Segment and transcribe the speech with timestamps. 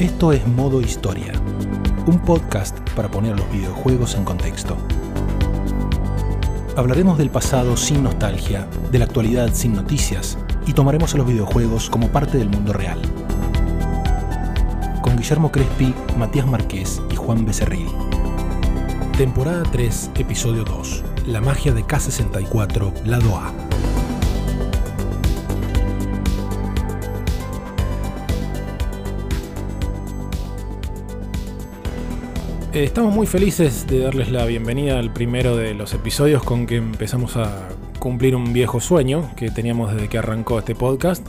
[0.00, 1.34] Esto es Modo Historia,
[2.06, 4.74] un podcast para poner los videojuegos en contexto.
[6.74, 11.90] Hablaremos del pasado sin nostalgia, de la actualidad sin noticias y tomaremos a los videojuegos
[11.90, 12.98] como parte del mundo real.
[15.02, 17.88] Con Guillermo Crespi, Matías Marqués y Juan Becerril.
[19.18, 21.04] Temporada 3, episodio 2.
[21.26, 23.52] La magia de K64, lado A.
[32.72, 37.36] estamos muy felices de darles la bienvenida al primero de los episodios con que empezamos
[37.36, 41.26] a cumplir un viejo sueño que teníamos desde que arrancó este podcast,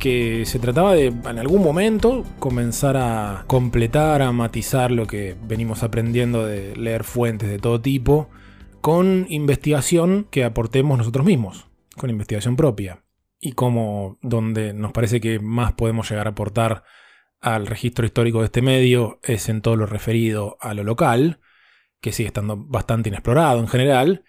[0.00, 5.82] que se trataba de en algún momento comenzar a completar, a matizar lo que venimos
[5.82, 8.30] aprendiendo de leer fuentes de todo tipo,
[8.80, 13.02] con investigación que aportemos nosotros mismos, con investigación propia.
[13.38, 16.84] Y como donde nos parece que más podemos llegar a aportar
[17.44, 21.40] al registro histórico de este medio es en todo lo referido a lo local,
[22.00, 24.24] que sigue estando bastante inexplorado en general.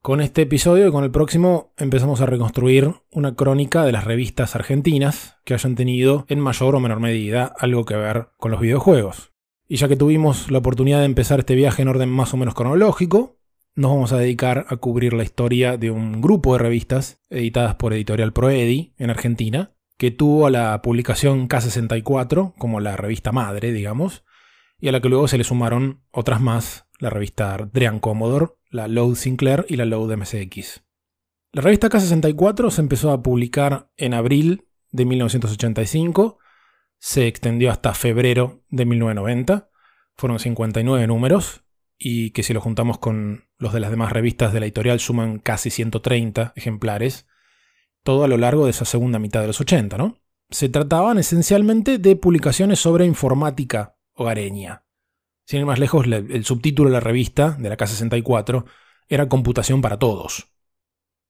[0.00, 4.54] Con este episodio y con el próximo empezamos a reconstruir una crónica de las revistas
[4.54, 9.32] argentinas que hayan tenido en mayor o menor medida algo que ver con los videojuegos.
[9.68, 12.54] Y ya que tuvimos la oportunidad de empezar este viaje en orden más o menos
[12.54, 13.36] cronológico,
[13.74, 17.92] nos vamos a dedicar a cubrir la historia de un grupo de revistas editadas por
[17.92, 24.24] Editorial Proedi en Argentina, que tuvo a la publicación K64 como la revista madre, digamos,
[24.80, 28.88] y a la que luego se le sumaron otras más, la revista Dream Commodore, la
[28.88, 30.82] Load Sinclair y la Load MSX.
[31.52, 36.38] La revista K64 se empezó a publicar en abril de 1985,
[36.98, 39.70] se extendió hasta febrero de 1990,
[40.16, 41.64] fueron 59 números,
[41.96, 45.38] y que si lo juntamos con los de las demás revistas de la editorial suman
[45.38, 47.26] casi 130 ejemplares,
[48.04, 50.18] todo a lo largo de esa segunda mitad de los 80, ¿no?
[50.50, 54.84] Se trataban esencialmente de publicaciones sobre informática hogareña.
[55.46, 58.64] Sin ir más lejos, el subtítulo de la revista, de la K64,
[59.08, 60.54] era Computación para Todos.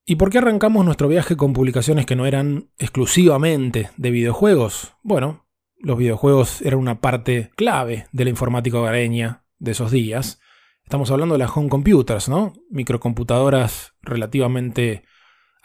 [0.05, 4.93] ¿Y por qué arrancamos nuestro viaje con publicaciones que no eran exclusivamente de videojuegos?
[5.01, 5.47] Bueno,
[5.77, 10.39] los videojuegos eran una parte clave de la informática hogareña de esos días.
[10.83, 12.53] Estamos hablando de las home computers, ¿no?
[12.69, 15.03] Microcomputadoras relativamente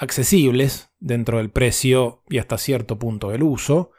[0.01, 3.93] accesibles dentro del precio y hasta cierto punto del uso,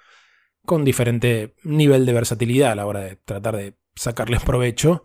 [0.65, 5.03] con diferente nivel de versatilidad a la hora de tratar de sacarles provecho,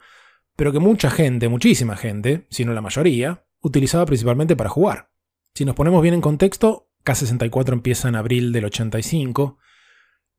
[0.57, 5.11] pero que mucha gente, muchísima gente, si no la mayoría, utilizaba principalmente para jugar.
[5.55, 9.59] Si nos ponemos bien en contexto, K64 empieza en abril del 85.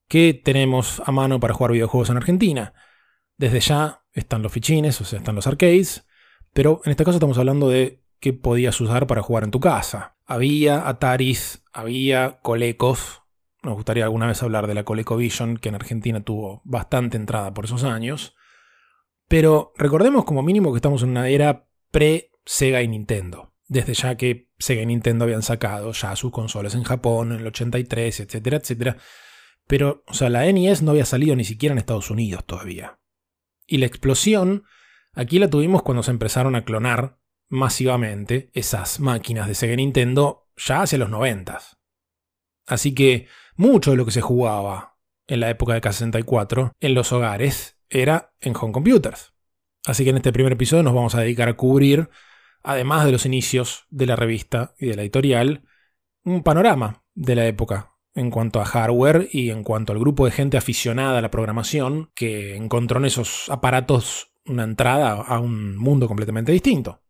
[0.07, 2.73] ¿Qué tenemos a mano para jugar videojuegos en Argentina?
[3.37, 6.07] Desde ya están los fichines, o sea, están los arcades,
[6.51, 10.16] pero en este caso estamos hablando de qué podías usar para jugar en tu casa.
[10.29, 13.21] Había Ataris, había Colecos.
[13.63, 17.63] Nos gustaría alguna vez hablar de la ColecoVision, que en Argentina tuvo bastante entrada por
[17.63, 18.35] esos años.
[19.29, 23.53] Pero recordemos como mínimo que estamos en una era pre-Sega y Nintendo.
[23.69, 27.47] Desde ya que Sega y Nintendo habían sacado ya sus consolas en Japón en el
[27.47, 28.97] 83, etcétera, etcétera.
[29.65, 32.99] Pero, o sea, la NES no había salido ni siquiera en Estados Unidos todavía.
[33.65, 34.65] Y la explosión,
[35.13, 37.16] aquí la tuvimos cuando se empezaron a clonar
[37.49, 41.59] masivamente esas máquinas de Sega Nintendo ya hacia los 90.
[42.67, 44.97] Así que mucho de lo que se jugaba
[45.27, 49.33] en la época de K64 en los hogares era en home computers.
[49.85, 52.09] Así que en este primer episodio nos vamos a dedicar a cubrir,
[52.61, 55.63] además de los inicios de la revista y de la editorial,
[56.23, 60.31] un panorama de la época en cuanto a hardware y en cuanto al grupo de
[60.31, 66.07] gente aficionada a la programación que encontró en esos aparatos una entrada a un mundo
[66.07, 67.01] completamente distinto.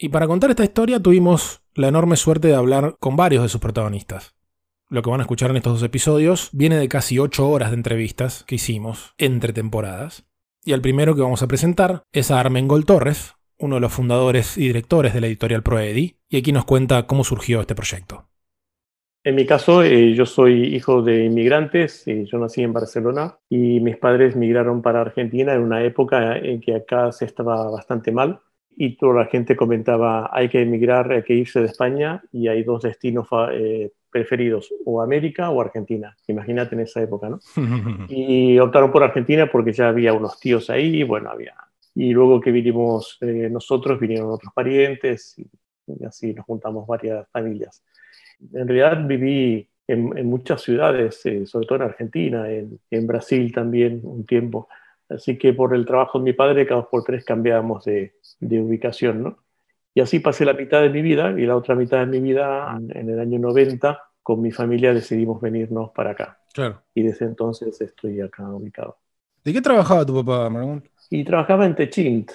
[0.00, 3.60] Y para contar esta historia tuvimos la enorme suerte de hablar con varios de sus
[3.60, 4.36] protagonistas.
[4.88, 7.76] Lo que van a escuchar en estos dos episodios viene de casi 8 horas de
[7.76, 10.24] entrevistas que hicimos entre temporadas.
[10.64, 14.56] Y el primero que vamos a presentar es a Armengol Torres, uno de los fundadores
[14.56, 18.28] y directores de la editorial Proedi, y aquí nos cuenta cómo surgió este proyecto.
[19.24, 23.80] En mi caso, eh, yo soy hijo de inmigrantes, eh, yo nací en Barcelona y
[23.80, 28.40] mis padres migraron para Argentina en una época en que acá se estaba bastante mal
[28.80, 32.62] y toda la gente comentaba hay que emigrar, hay que irse de España y hay
[32.62, 36.16] dos destinos eh, preferidos, o América o Argentina.
[36.28, 37.40] Imagínate en esa época, ¿no?
[38.08, 41.54] y optaron por Argentina porque ya había unos tíos ahí, bueno, había...
[41.96, 47.82] Y luego que vinimos eh, nosotros, vinieron otros parientes y, así nos juntamos varias familias.
[48.52, 54.02] En realidad viví en, muchas ciudades, eh, sobre todo en Argentina, en, en Brasil también
[54.04, 54.68] un tiempo.
[55.08, 59.22] Así que por el trabajo de mi padre, cada dos por tres cambiábamos de, ubicación,
[59.22, 59.38] ¿no?
[59.94, 62.78] Y así pasé la mitad de mi vida y la otra mitad de mi vida,
[62.78, 66.38] en el año 90, con mi familia decidimos venirnos para acá.
[66.52, 66.82] Claro.
[66.94, 68.98] Y desde entonces estoy acá ubicado.
[69.42, 70.84] ¿De qué trabajaba tu papá, Margón?
[71.10, 72.30] Y trabajaba en Techint.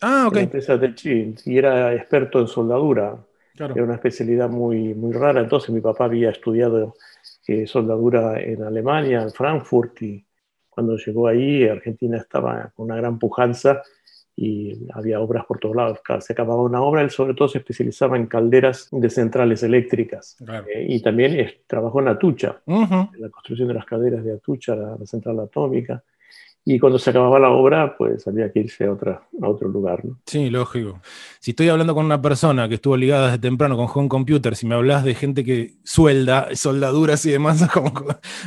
[0.00, 0.32] Ah, ok.
[0.32, 1.46] En la empresa Techint.
[1.46, 3.16] Y era experto en soldadura.
[3.56, 3.74] Claro.
[3.74, 5.40] Era una especialidad muy, muy rara.
[5.40, 6.94] Entonces mi papá había estudiado
[7.48, 10.22] eh, soldadura en Alemania, en Frankfurt, y
[10.68, 13.82] cuando llegó ahí, Argentina estaba con una gran pujanza
[14.40, 15.98] y había obras por todos lados.
[16.20, 20.36] Se acababa una obra, él sobre todo se especializaba en calderas de centrales eléctricas.
[20.44, 20.64] Claro.
[20.72, 22.94] Eh, y también eh, trabajó en Atucha, Ujú.
[23.14, 26.04] en la construcción de las calderas de Atucha, la, la central atómica.
[26.64, 30.04] Y cuando se acababa la obra, pues había que irse a, otra, a otro lugar.
[30.04, 30.18] ¿no?
[30.26, 31.00] Sí, lógico.
[31.40, 34.66] Si estoy hablando con una persona que estuvo ligada desde temprano con home computer, si
[34.66, 37.92] me hablas de gente que suelda, soldaduras y demás, como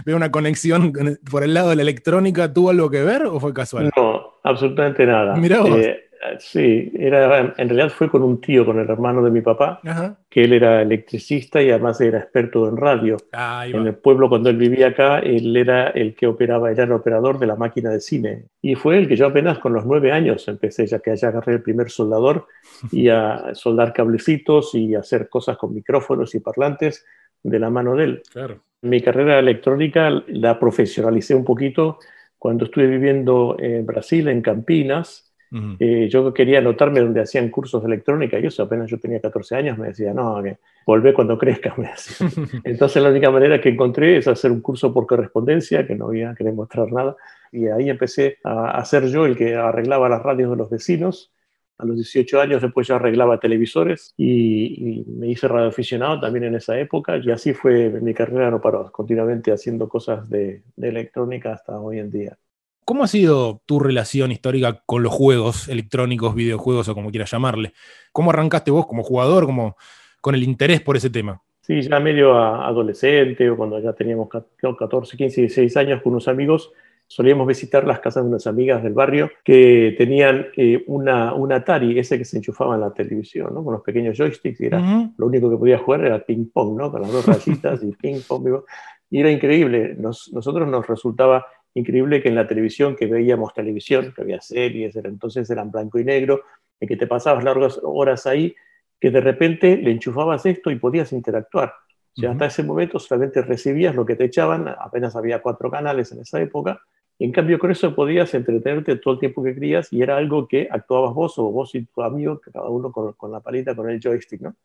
[0.06, 3.40] veo una conexión con- por el lado de la electrónica, ¿tuvo algo que ver o
[3.40, 3.90] fue casual?
[3.98, 4.11] No,
[4.52, 5.36] absolutamente nada.
[5.36, 5.78] Mirá vos.
[5.78, 9.80] Eh, sí, era, en realidad fue con un tío, con el hermano de mi papá,
[9.84, 10.18] Ajá.
[10.30, 13.18] que él era electricista y además era experto en radio.
[13.32, 16.92] Ahí En el pueblo, cuando él vivía acá, él era el que operaba, era el
[16.92, 18.46] operador de la máquina de cine.
[18.62, 21.54] Y fue el que yo apenas con los nueve años empecé, ya que allá agarré
[21.54, 22.48] el primer soldador
[22.92, 27.06] y a soldar cablecitos y hacer cosas con micrófonos y parlantes
[27.44, 28.22] de la mano de él.
[28.32, 28.60] Claro.
[28.84, 32.00] Mi carrera electrónica la profesionalicé un poquito
[32.42, 35.32] cuando estuve viviendo en Brasil, en Campinas.
[35.52, 35.76] Ujú.
[35.78, 39.58] Eh, yo quería anotarme donde hacían cursos de electrónica y eso apenas yo tenía 14
[39.58, 40.58] años me decía, no, que
[40.88, 42.28] volvé cuando crezca, me decía.
[42.64, 46.34] Entonces la única manera que encontré es hacer un curso por correspondencia, que no había
[46.34, 47.16] que demostrar nada,
[47.52, 51.32] y ahí empecé a hacer yo el que arreglaba las radios de los vecinos.
[51.82, 56.56] A los 18 años después ya arreglaba televisores y, y me hice radioaficionado también en
[56.56, 61.54] esa época y así fue mi carrera, no paró, continuamente haciendo cosas de, de electrónica
[61.54, 62.38] hasta hoy en día.
[62.86, 67.74] ¿Cómo ha sido tu relación histórica con los juegos electrónicos, videojuegos o como quieras llamarle?
[68.12, 69.78] ¿Cómo arrancaste vos como jugador, como
[70.20, 71.42] con el interés por ese tema?
[71.62, 76.14] Sí, ya medio adolescente o cuando ya teníamos ca- creo, 14, 15, 16 años con
[76.14, 76.72] unos amigos,
[77.12, 82.00] solíamos visitar las casas de unas amigas del barrio que tenían eh, una, un Atari,
[82.00, 83.66] ese que se enchufaba en la televisión, ¿no?
[83.66, 85.14] con los pequeños joysticks, y era, Ujú.
[85.18, 86.90] lo único que podía jugar era ping-pong, ¿no?
[86.90, 88.64] con las dos rayitas y ping-pong.
[89.10, 94.14] Y era increíble, Nos- nosotros nos resultaba increíble que en la televisión, que veíamos televisión,
[94.16, 96.42] que había series, era, entonces eran blanco y negro,
[96.80, 98.56] y que te pasabas largas horas ahí,
[99.02, 101.74] que de repente le enchufabas esto y podías interactuar.
[102.16, 102.36] O sea, Ujú.
[102.36, 106.42] hasta ese momento solamente recibías lo que te echaban, apenas había cuatro canales en esa
[106.42, 106.80] época,
[107.24, 110.68] en cambio con eso podías entretenerte todo el tiempo que querías y era algo que
[110.70, 114.00] actuabas vos o vos y tu amigo, cada uno con, con la palita, con el
[114.00, 114.56] joystick, ¿no?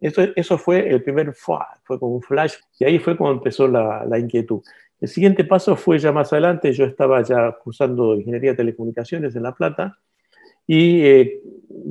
[0.00, 4.04] Eso, eso fue el primer, fue como un flash, y ahí fue cuando empezó la,
[4.04, 4.62] la inquietud.
[5.00, 9.42] El siguiente paso fue ya más adelante, yo estaba ya cursando Ingeniería de Telecomunicaciones en
[9.42, 9.98] La Plata,
[10.68, 11.40] y eh,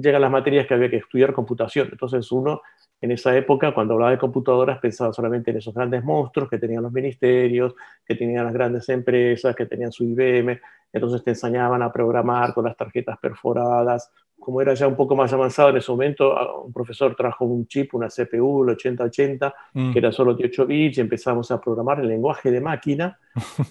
[0.01, 1.89] llegan las materias que había que estudiar computación.
[1.91, 2.61] Entonces uno
[2.99, 6.81] en esa época, cuando hablaba de computadoras, pensaba solamente en esos grandes monstruos que tenían
[6.83, 10.59] los ministerios, que tenían las grandes empresas, que tenían su IBM.
[10.91, 14.11] Entonces te enseñaban a programar con las tarjetas perforadas.
[14.39, 17.67] Como era ya un poco más avanzado en ese momento, a- un profesor trajo un
[17.67, 19.91] chip, una CPU, el 8080, Mm.
[19.93, 23.19] que era solo de 8 bits, y empezamos a programar el lenguaje de máquina,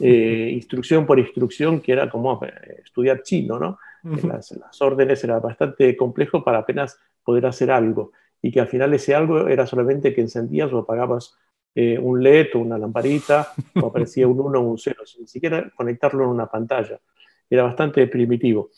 [0.00, 3.78] eh, instrucción por instrucción, que era como eh, estudiar chino, ¿no?
[4.04, 8.12] Las, las órdenes era bastante complejo para apenas poder hacer algo
[8.46, 11.36] y que al final ese algo era solamente que encendías o apagabas
[11.74, 15.68] eh, un LED o una lamparita o aparecía un 1 o un 0, sin siquiera
[15.74, 17.00] conectarlo en una pantalla.
[17.50, 18.70] Era bastante primitivo.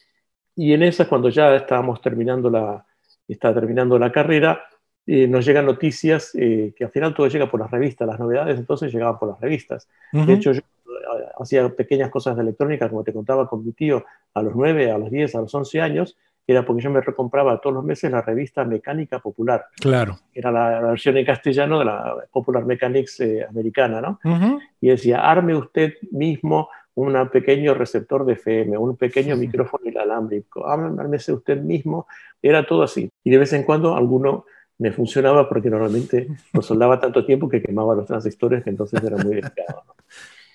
[0.57, 2.83] Y en esas, cuando ya estábamos terminando la,
[3.29, 4.65] está terminando la carrera,
[5.07, 8.59] eh, nos llegan noticias eh, que al final todo llega por las revistas, las novedades
[8.59, 9.87] entonces llegaban por las revistas.
[10.13, 14.03] De hecho, yo eh, hacía pequeñas cosas de electrónica, como te contaba con mi tío,
[14.33, 16.17] a los 9, a los 10, a los 11 años,
[16.49, 20.19] era porque yo me recompraba todos los meses la revista Mecánica Popular, Claro.
[20.33, 24.19] que era la, versión en castellano de la Popular Mechanics eh, americana, ¿no?
[24.25, 24.59] Ujú.
[24.81, 29.43] Y decía, arme usted mismo un pequeño receptor de FM, un pequeño Ujú.
[29.43, 32.07] micrófono inalámbrico, ármese usted mismo,
[32.41, 33.11] era todo así.
[33.23, 34.47] Y de vez en cuando alguno
[34.79, 39.17] me funcionaba porque normalmente lo soldaba tanto tiempo que quemaba los transistores, que entonces era
[39.19, 39.85] muy delicado.
[39.87, 39.95] ¿no?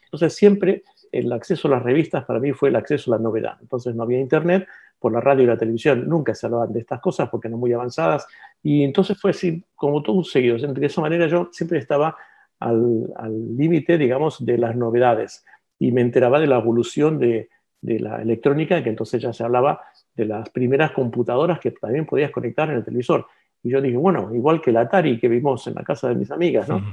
[0.06, 3.58] Entonces siempre el acceso a las revistas para mí fue el acceso a la novedad.
[3.62, 4.67] Entonces no había internet,
[5.03, 7.74] por la radio y la televisión nunca se hablaban de estas cosas porque eran muy
[7.74, 8.25] avanzadas.
[8.63, 10.58] Y entonces fue así, como todo un seguido.
[10.58, 12.15] De esa manera yo siempre estaba
[12.60, 15.43] al límite, digamos, de las novedades.
[15.77, 17.50] Y me enteraba de la evolución de,
[17.82, 19.82] de la electrónica, que entonces ya se hablaba
[20.15, 23.27] de las primeras computadoras que también podías conectar en el televisor.
[23.62, 26.32] Y yo dije, bueno, igual que el Atari que vimos en la casa de mis
[26.32, 26.77] amigas, ¿no?
[26.77, 26.86] Ujú.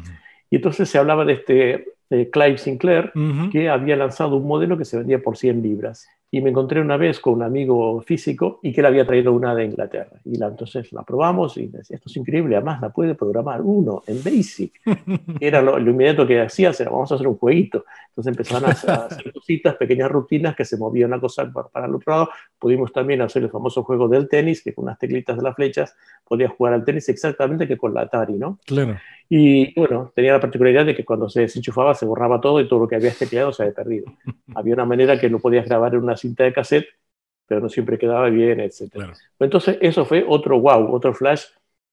[0.50, 3.50] Y entonces se hablaba de este de Clive Sinclair, Ujú.
[3.50, 6.06] que había lanzado un modelo que se vendía por 100 libras.
[6.32, 9.52] Y me encontré una vez con un amigo físico y que le había traído una
[9.52, 10.20] de Inglaterra.
[10.24, 14.02] Y la, entonces la probamos y decía, esto es increíble, además la puede programar uno
[14.06, 14.80] en Basic.
[15.40, 17.84] Era lo, lo inmediato que hacías, era vamos a hacer un jueguito.
[18.20, 22.12] Entonces empezaron a hacer cositas, pequeñas rutinas que se movían una cosa para el otro
[22.12, 22.30] lado.
[22.58, 25.96] Pudimos también hacer el famoso juego del tenis, que con unas teclitas de las flechas
[26.24, 28.58] podías jugar al tenis exactamente que con la Atari, ¿no?
[28.66, 28.98] Claro.
[29.28, 32.80] Y bueno, tenía la particularidad de que cuando se desenchufaba se borraba todo y todo
[32.80, 34.06] lo que había tecleado se había perdido.
[34.54, 36.88] había una manera que no podías grabar en una cinta de cassette,
[37.46, 39.12] pero no siempre quedaba bien, etc.
[39.38, 41.44] Entonces eso fue otro wow, otro flash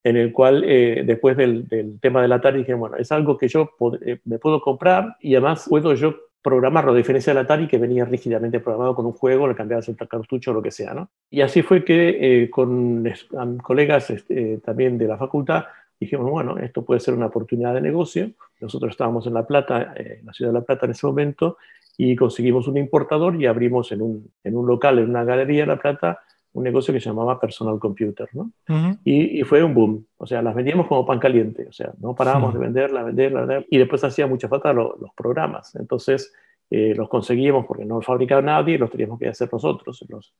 [0.07, 1.67] en el cual eh, después del,
[1.99, 3.71] tema del Atari dije, bueno, es algo que yo
[4.05, 8.05] eh, me puedo comprar y además puedo yo programarlo, a diferencia del Atari que venía
[8.05, 11.09] rígidamente programado con un juego, le cambiabas el cartucho o lo que sea, ¿no?
[11.29, 13.03] Y así fue que eh, con
[13.61, 15.65] colegas este, también de la facultad
[15.99, 18.31] dijimos, bueno, esto puede ser una oportunidad de negocio.
[18.61, 21.57] Nosotros estábamos en La Plata, en la ciudad de La Plata en ese momento,
[21.97, 25.67] y conseguimos un importador y abrimos en un, en un local, en una galería de
[25.67, 26.19] La Plata,
[26.57, 28.51] un negocio que se llamaba Personal Computer, ¿no?
[29.03, 32.15] y, y, fue un boom, o sea, las vendíamos como pan caliente, o sea, no
[32.15, 36.33] parábamos de venderla, venderla, venderla, y después hacía mucha falta los programas, entonces
[36.71, 40.33] eh, los conseguíamos porque no los fabricaba nadie, los teníamos que hacer nosotros, los,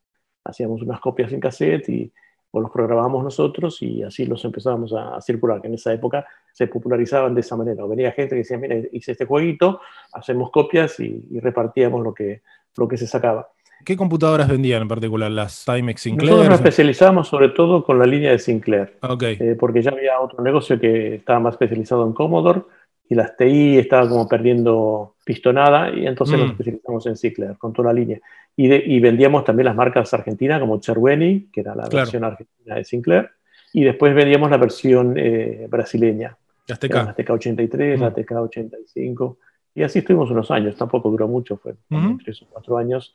[0.44, 2.12] hacíamos unas copias en cassette y
[2.50, 6.66] o los programábamos nosotros y así los empezábamos a, circular, que en esa época se
[6.68, 7.84] popularizaban de esa manera.
[7.84, 9.82] O venía gente que decía, mira, hice este jueguito,
[10.14, 12.42] hacemos copias y, y repartíamos lo que,
[12.78, 13.50] lo que se sacaba.
[13.86, 15.32] ¿Qué computadoras vendían en particular?
[15.32, 16.32] ¿Las Timex Sinclair?
[16.32, 18.98] Nosotros nos especializamos sobre todo con la línea de Sinclair.
[19.02, 19.38] Okay.
[19.40, 22.64] Eh, porque ya había otro negocio que estaba más especializado en Commodore
[23.10, 26.52] y las TI estaba como perdiendo pistonada y entonces nos mm.
[26.52, 28.20] especializamos en Sinclair con toda la línea.
[28.56, 32.84] Y, y, vendíamos también las marcas argentinas como Cherweni, que era la versión argentina de
[32.84, 33.30] Sinclair,
[33.72, 36.36] y después vendíamos la versión eh, brasileña.
[36.68, 36.94] La TK.
[36.94, 39.38] La TK 83, la TK 85.
[39.76, 41.76] Y así estuvimos unos años, tampoco duró mucho, fue
[42.24, 43.14] tres o cuatro años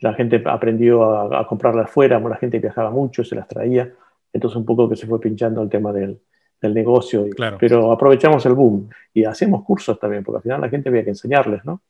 [0.00, 3.92] la gente aprendió a, comprarlas afuera, la gente viajaba mucho, se las traía,
[4.32, 6.18] entonces un poco que se fue pinchando el tema del,
[6.60, 7.26] del negocio,
[7.58, 11.10] pero aprovechamos el boom y hacíamos cursos también, porque al final la gente había que
[11.10, 11.82] enseñarles, ¿no?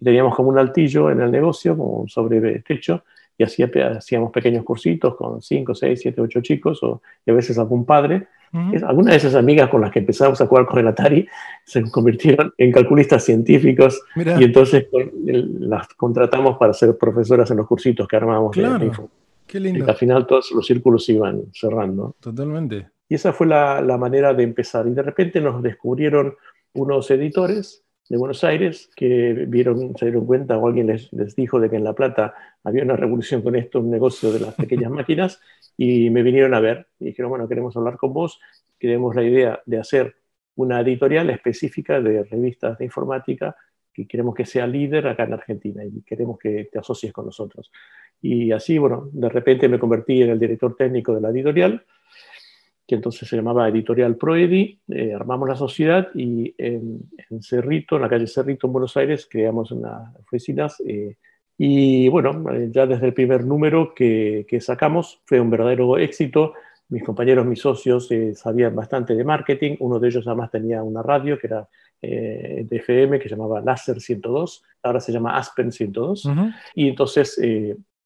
[0.00, 3.04] Y teníamos como un altillo en el negocio, como un sobre techo,
[3.36, 7.58] y hacía, hacíamos pequeños cursitos con 5, 6, 7, 8 chicos, o, y a veces
[7.58, 11.28] algún padre, algunas de esas amigas con las que empezamos a jugar con el Atari
[11.64, 14.86] se convirtieron en calculistas científicos y entonces
[15.24, 18.52] las contratamos para ser profesoras en los cursitos que armábamos.
[18.52, 19.10] Claro.
[19.46, 19.84] Qué lindo.
[19.84, 22.14] Y al final todos los círculos se iban cerrando.
[22.20, 22.88] Totalmente.
[23.08, 24.86] Y esa fue la, la manera de empezar.
[24.86, 26.34] Y de repente nos descubrieron
[26.74, 31.60] unos editores de Buenos Aires que vieron, se dieron cuenta o alguien les, les, dijo
[31.60, 34.90] de que en La Plata había una revolución con esto, un negocio de las pequeñas
[34.90, 35.40] máquinas,
[35.78, 38.40] y me vinieron a ver y dijeron, bueno, queremos hablar con vos,
[38.78, 40.16] queremos la idea de hacer
[40.56, 43.56] una editorial específica de revistas de informática
[43.94, 47.70] que queremos que sea líder acá en Argentina y queremos que te asocies con nosotros.
[48.20, 51.84] Y así, bueno, de repente me convertí en el director técnico de la editorial
[52.88, 57.02] que entonces se llamaba Editorial Proedi, eh, armamos la sociedad y en,
[57.42, 60.82] Cerrito, en la calle Cerrito, en Buenos Aires, creamos unas oficinas.
[60.86, 61.18] Eh,
[61.58, 66.54] y bueno, eh, ya desde el primer número que, que, sacamos fue un verdadero éxito.
[66.88, 69.76] Mis compañeros, mis socios sabían bastante de marketing.
[69.80, 71.68] Uno de ellos además tenía una radio que era
[72.00, 76.30] de FM que se llamaba Láser 102, ahora se llama Aspen 102.
[76.74, 77.38] Y entonces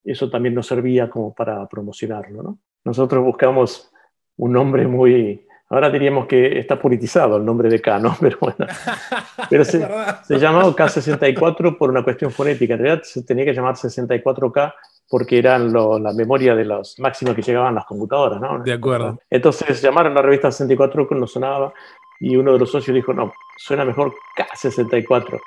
[0.05, 2.43] eso también nos servía como para promocionarlo.
[2.43, 2.59] ¿no?
[2.85, 3.93] Nosotros buscamos
[4.37, 5.47] un nombre muy...
[5.73, 8.15] Ahora diríamos que está politizado el nombre de K, ¿no?
[8.21, 8.67] Pero bueno.
[9.49, 9.89] Pero se,
[10.23, 12.75] se llamaba K64 por una cuestión fonética.
[12.75, 14.75] En realidad se tenía que llamar 64K
[15.09, 18.63] porque eran la memoria de los máximos que llegaban las computadoras, ¿no?
[18.63, 19.19] De acuerdo.
[19.31, 21.73] Entonces llamaron a la revista 64 que no sonaba
[22.21, 25.41] y uno de los socios dijo, no, suena mejor K64.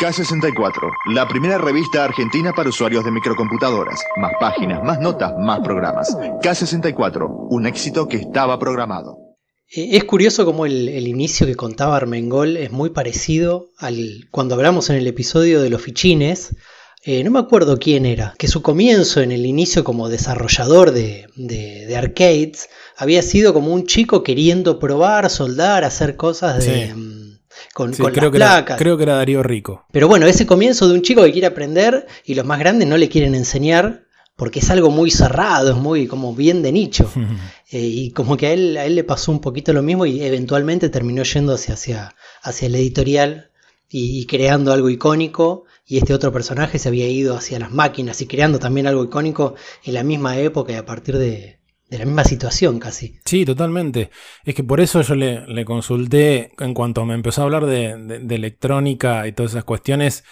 [0.00, 4.02] K64, la primera revista argentina para usuarios de microcomputadoras.
[4.16, 6.16] Más páginas, más notas, más programas.
[6.42, 9.29] K64, un éxito que estaba programado.
[9.70, 14.90] Eh, es curioso cómo el, inicio que contaba Armengol es muy parecido al cuando hablamos
[14.90, 16.56] en el episodio de los fichines.
[17.02, 21.94] Eh, no me acuerdo quién era, que su comienzo en el inicio como desarrollador de,
[21.96, 27.38] arcades había sido como un chico queriendo probar, soldar, hacer cosas de, mm,
[27.72, 29.86] con, creo las que creo que era Darío Rico.
[29.92, 32.98] Pero bueno, ese comienzo de un chico que quiere aprender y los más grandes no
[32.98, 34.04] le quieren enseñar
[34.40, 37.10] porque es algo muy cerrado, es muy como bien de nicho.
[37.72, 40.24] Eh, y como que a él, a él le pasó un poquito lo mismo y
[40.24, 43.52] eventualmente terminó yendo hacia, hacia, hacia el editorial
[43.88, 45.66] y, creando algo icónico.
[45.86, 49.54] Y este otro personaje se había ido hacia las máquinas y creando también algo icónico
[49.84, 53.18] en la misma época y a partir de, de la misma situación casi.
[53.24, 54.10] Sí, totalmente.
[54.44, 57.90] Es que por eso yo le, consulté en cuanto me empezó a hablar de,
[58.34, 60.24] electrónica y todas esas cuestiones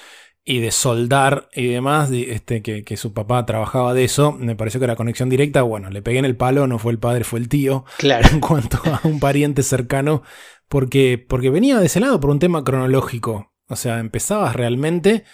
[0.49, 4.85] y de soldar y demás, este, que, su papá trabajaba de eso, me pareció que
[4.85, 5.61] era conexión directa.
[5.61, 7.85] Bueno, le pegué en el palo, no fue el padre, fue el tío.
[7.99, 8.27] Claro.
[8.33, 10.23] En cuanto a un pariente cercano,
[10.69, 13.53] porque, porque venía de ese lado por un tema cronológico.
[13.69, 15.25] O sea, empezabas realmente...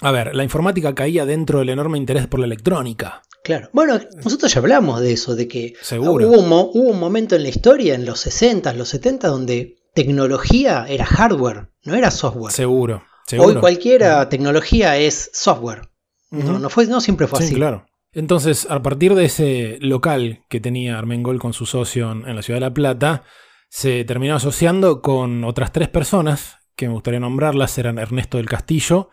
[0.00, 3.22] A ver, la informática caía dentro del enorme interés por la electrónica.
[3.42, 3.70] Claro.
[3.72, 6.28] Bueno, nosotros ya hablamos de eso, de que Seguro.
[6.28, 10.86] Hubo, un, hubo un momento en la historia, en los 60, los 70, donde tecnología
[10.88, 12.52] era hardware, no era software.
[12.52, 13.54] Seguro, seguro.
[13.54, 15.88] Hoy cualquiera tecnología es software.
[16.30, 17.54] no, no, fue, no siempre fue sí, así.
[17.54, 17.86] claro.
[18.12, 22.58] Entonces, a partir de ese local que tenía Armengol con su socio en la ciudad
[22.58, 23.24] de La Plata,
[23.68, 29.10] se terminó asociando con otras tres personas, que me gustaría nombrarlas, eran Ernesto del Castillo,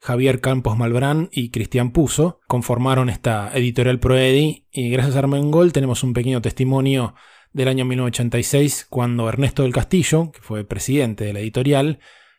[0.00, 6.02] Javier Campos Malbrán y Cristian Puso, conformaron esta editorial Proedi y gracias a Armengol tenemos
[6.02, 7.14] un pequeño testimonio
[7.52, 11.98] del año 1986 cuando Ernesto del Castillo, que fue presidente de la editorial,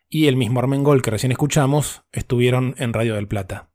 [0.10, 3.70] y el mismo Armengol que recién escuchamos, estuvieron en Radio del Plata.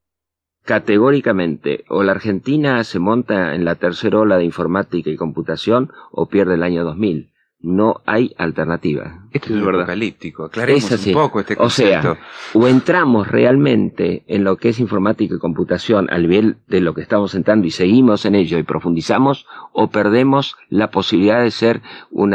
[0.65, 6.29] Categóricamente, o la Argentina se monta en la tercera ola de informática y computación o
[6.29, 9.25] pierde el año 2000 no hay alternativa.
[9.33, 12.11] Esto es apocalíptico, aclaremos un poco este concepto.
[12.11, 12.19] O sea,
[12.53, 17.01] o entramos realmente en lo que es informática y computación al nivel de lo que
[17.01, 22.33] estamos entrando y seguimos en ello y profundizamos, o perdemos la posibilidad de ser un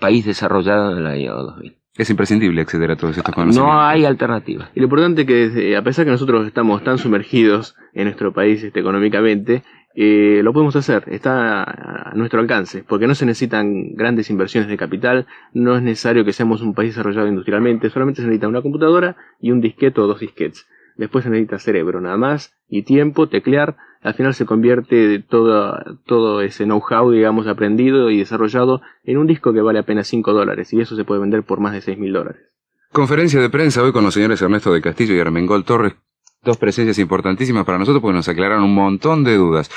[0.00, 1.81] país desarrollado en el año 2000.
[1.96, 3.74] Es imprescindible acceder a todos estos conocimientos.
[3.74, 4.70] No hay alternativa.
[4.74, 8.62] Y lo importante es que, a pesar que nosotros estamos tan sumergidos en nuestro país
[8.62, 9.62] este, económicamente,
[9.94, 14.78] eh, lo podemos hacer, está a nuestro alcance, porque no se necesitan grandes inversiones de
[14.78, 19.16] capital, no es necesario que seamos un país desarrollado industrialmente, solamente se necesita una computadora
[19.38, 20.66] y un disquete o dos disquetes.
[20.96, 26.42] Después se necesita cerebro, nada más, y tiempo, teclear, al final se convierte todo, todo
[26.42, 30.80] ese know-how, digamos, aprendido y desarrollado en un disco que vale apenas 5 dólares, y
[30.80, 32.42] eso se puede vender por más de 6 mil dólares.
[32.90, 35.94] Conferencia de prensa hoy con los señores Ernesto de Castillo y Armengol Torres,
[36.42, 39.70] dos presencias importantísimas para nosotros porque nos aclararon un montón de dudas.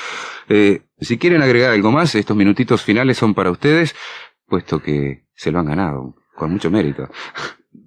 [0.48, 3.94] Eh, si quieren agregar algo más, estos minutitos finales son para ustedes,
[4.46, 7.08] puesto que se lo han ganado, con mucho mérito.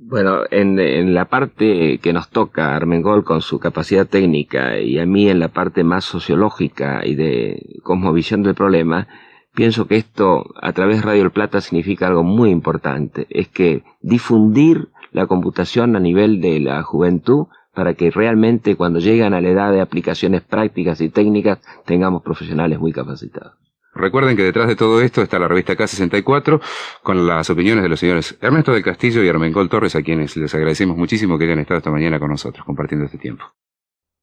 [0.10, 5.06] Bueno, en, en la parte que nos toca Armengol con su capacidad técnica y a
[5.06, 9.08] mí en la parte más sociológica y de cosmovisión del problema,
[9.54, 13.84] pienso que esto a través de Radio El Plata significa algo muy importante, es que
[14.02, 17.45] difundir la computación a nivel de la juventud
[17.76, 22.80] para que realmente cuando llegan a la edad de aplicaciones prácticas y técnicas tengamos profesionales
[22.80, 23.68] muy capacitados.
[23.93, 26.62] Recuerden que detrás de todo esto está la revista K64
[27.04, 30.54] con las opiniones de los señores Ernesto del Castillo y Armengol Torres, a quienes les
[30.54, 33.45] agradecemos muchísimo que hayan estado esta mañana con nosotros compartiendo este tiempo.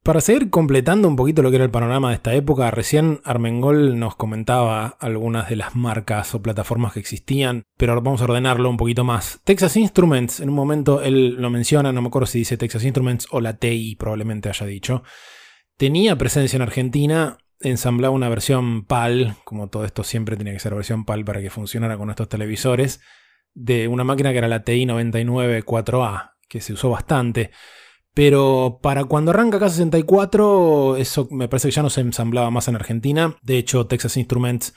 [0.06, 3.98] Para seguir completando un poquito lo que era el panorama de esta época, recién Armengol
[3.98, 8.76] nos comentaba algunas de las marcas o plataformas que existían, pero vamos a ordenarlo un
[8.76, 9.40] poquito más.
[9.42, 13.26] Texas Instruments, en un momento él lo menciona, no me acuerdo si dice Texas Instruments
[13.32, 15.02] o la TI probablemente haya dicho,
[15.76, 20.74] tenía presencia en Argentina, ensamblaba una versión PAL, como todo esto siempre tiene que ser
[20.74, 23.00] versión PAL para que funcionara con estos televisores,
[23.54, 27.50] de una máquina que era la TI 99 4A, que se usó bastante.
[28.14, 32.76] Pero para cuando arranca K64, eso me parece que ya no se ensamblaba más en
[32.76, 33.36] Argentina.
[33.42, 34.74] De hecho, Texas Instruments,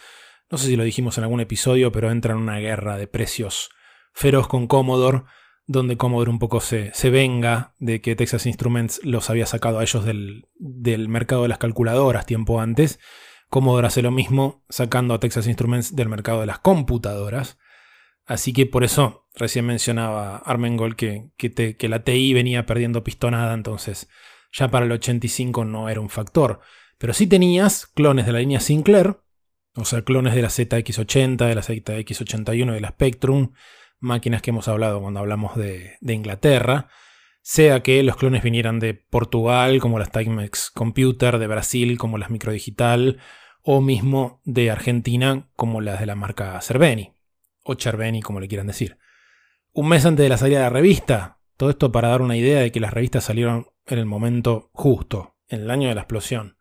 [0.49, 3.69] no sé si lo dijimos en algún episodio, pero entra en una guerra de precios
[4.13, 5.23] feroz con Commodore,
[5.69, 9.83] donde Commodore un poco se, se venga de que Texas Instruments los había sacado a
[9.83, 12.99] ellos del, del mercado de las calculadoras tiempo antes.
[13.51, 17.59] Commodore hace lo mismo, sacando a Texas Instruments del mercado de las computadoras.
[18.25, 23.53] Así que por eso recién mencionaba Armengol que, que, que, la TI venía perdiendo pistonada,
[23.53, 24.09] entonces
[24.51, 26.61] ya para el 85 no era un factor.
[26.97, 29.17] Pero sí tenías clones de la línea Sinclair,
[29.75, 33.51] o sea, clones de la ZX80, de la ZX81 de la Spectrum,
[33.99, 36.87] máquinas que hemos hablado cuando hablamos de, Inglaterra,
[37.41, 42.29] sea que los clones vinieran de Portugal, como las Timex Computer, de Brasil, como las
[42.29, 43.19] Microdigital,
[43.61, 47.13] o mismo de Argentina, como las de la marca Cerveni
[47.63, 48.97] o Cherveni, como le quieran decir.
[49.73, 52.61] Un mes antes de la salida de la revista, todo esto para dar una idea
[52.61, 56.57] de que las revistas salieron en el momento justo, en el año de la explosión.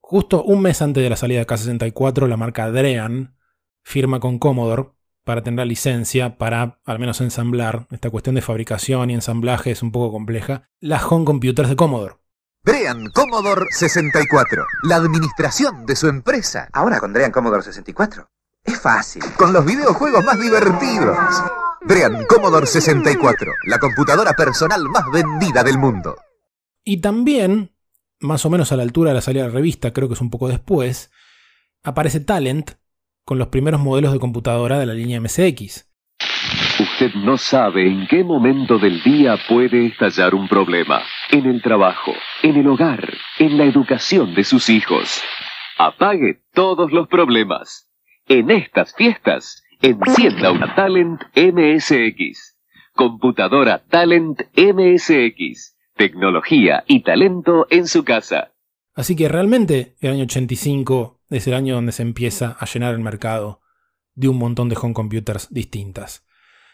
[0.00, 3.36] Justo un mes antes de la salida de K64, la marca Drean
[3.82, 4.90] firma con Commodore
[5.30, 9.80] para tener la licencia para, al menos ensamblar, esta cuestión de fabricación y ensamblaje es
[9.80, 12.16] un poco compleja, las home computers de Commodore.
[12.64, 16.68] Drean Commodore 64, la administración de su empresa.
[16.72, 18.28] Ahora con Drean Commodore 64.
[18.64, 19.22] Es fácil.
[19.36, 21.16] Con los videojuegos más divertidos.
[21.82, 26.16] Drean Commodore 64, la computadora personal más vendida del mundo.
[26.82, 27.72] Y también,
[28.18, 30.20] más o menos a la altura de la salida de la revista, creo que es
[30.20, 31.12] un poco después,
[31.84, 32.79] aparece Talent
[33.30, 35.88] con los primeros modelos de computadora de la línea MSX.
[36.80, 41.02] Usted no sabe en qué momento del día puede estallar un problema.
[41.30, 42.10] En el trabajo,
[42.42, 45.22] en el hogar, en la educación de sus hijos.
[45.78, 47.88] Apague todos los problemas.
[48.26, 52.56] En estas fiestas, encienda una Talent MSX.
[52.96, 55.76] Computadora Talent MSX.
[55.94, 58.54] Tecnología y talento en su casa.
[58.92, 63.00] Así que realmente el año 85 es el año donde se empieza a llenar el
[63.00, 63.62] mercado
[64.14, 66.26] de un montón de home computers distintas.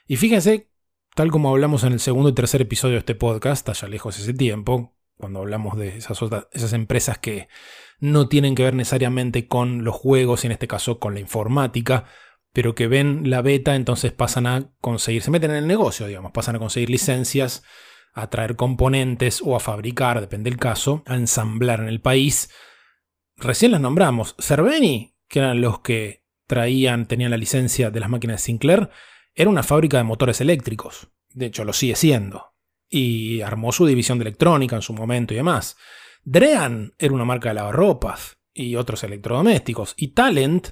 [0.06, 0.70] Y fíjense,
[1.14, 4.34] tal como hablamos en el segundo y tercer episodio de este podcast, allá lejos ese
[4.34, 6.18] tiempo, cuando hablamos de esas,
[6.52, 7.48] esas empresas que
[7.98, 12.04] no tienen que ver necesariamente con los juegos, y en este caso con la informática,
[12.52, 16.32] pero que ven la beta, entonces pasan a conseguir, se meten en el negocio, digamos,
[16.32, 17.62] pasan a conseguir licencias,
[18.14, 22.50] a traer componentes o a fabricar, depende del caso, a ensamblar en el país.
[23.36, 24.34] Recién las nombramos.
[24.38, 28.90] Cerveni, que eran los que traían, tenían la licencia de las máquinas de Sinclair,
[29.34, 31.08] era una fábrica de motores eléctricos.
[31.32, 32.54] De hecho, lo sigue siendo.
[32.88, 35.76] Y armó su división de electrónica en su momento y demás.
[36.24, 39.94] Drean era una marca de lavarropas y otros electrodomésticos.
[39.96, 40.68] Y Talent,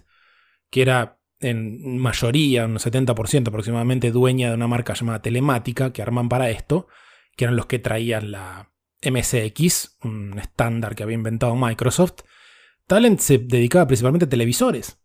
[0.71, 6.29] que era en mayoría, un 70% aproximadamente, dueña de una marca llamada Telemática, que arman
[6.29, 6.89] para esto,
[7.37, 8.73] que eran los que traían la
[9.03, 12.23] MSX, un estándar que había inventado Microsoft.
[12.87, 15.01] Talent se dedicaba principalmente a televisores.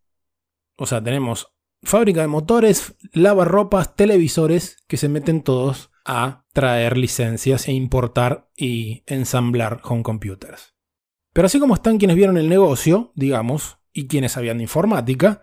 [0.77, 7.67] O sea, tenemos fábrica de motores, lavarropas, televisores que se meten todos a traer licencias
[7.67, 10.75] e importar y ensamblar home computers.
[11.33, 15.41] Pero así como están quienes vieron el negocio, digamos, y quienes sabían de informática,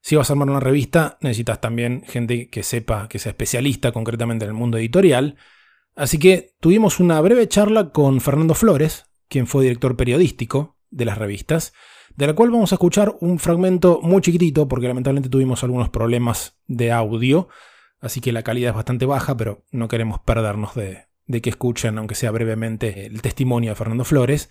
[0.00, 4.44] si vas a armar una revista necesitas también gente que sepa, que sea especialista concretamente
[4.44, 5.36] en el mundo editorial.
[5.94, 11.18] Así que tuvimos una breve charla con Fernando Flores, quien fue director periodístico de las
[11.18, 11.74] revistas,
[12.16, 16.56] de la cual vamos a escuchar un fragmento muy chiquitito porque lamentablemente tuvimos algunos problemas
[16.66, 17.48] de audio,
[18.00, 21.06] así que la calidad es bastante baja, pero no queremos perdernos de,
[21.42, 24.48] que escuchen, aunque sea brevemente, el testimonio de Fernando Flores.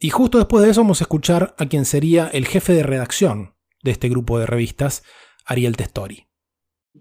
[0.00, 3.54] Y justo después de eso vamos a escuchar a quien sería el jefe de redacción
[3.84, 5.04] de este grupo de revistas,
[5.46, 6.26] Ariel Testori.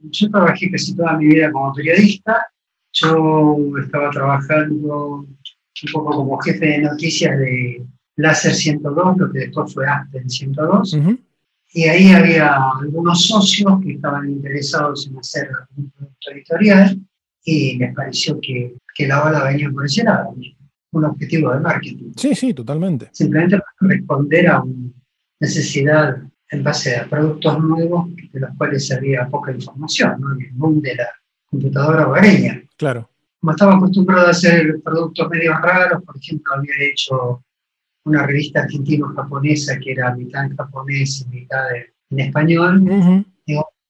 [0.04, 2.46] Yo trabajé casi toda mi vida como periodista.
[2.92, 7.84] Yo estaba trabajando un poco como jefe de noticias de
[8.16, 10.98] Láser 102, lo que después fue Aspen 102.
[11.76, 17.00] Y ahí había algunos socios que estaban interesados en hacer un producto editorial
[17.44, 20.36] y les pareció que, que la ola venía por ese lado,
[20.92, 22.12] un objetivo de marketing.
[22.16, 23.10] Sí, sí, totalmente.
[23.12, 24.92] Simplemente para responder a una
[25.40, 26.18] necesidad
[26.52, 30.34] en base a productos nuevos de los cuales había poca información, ¿no?
[30.34, 31.10] en el mundo de la
[31.50, 32.62] computadora hogareña.
[32.78, 33.10] Claro.
[33.40, 37.44] Como estaba acostumbrado a hacer productos medio raros, por ejemplo, había hecho
[38.06, 41.64] una revista argentino-japonesa que era mitad en japonés y mitad
[42.10, 43.26] en español.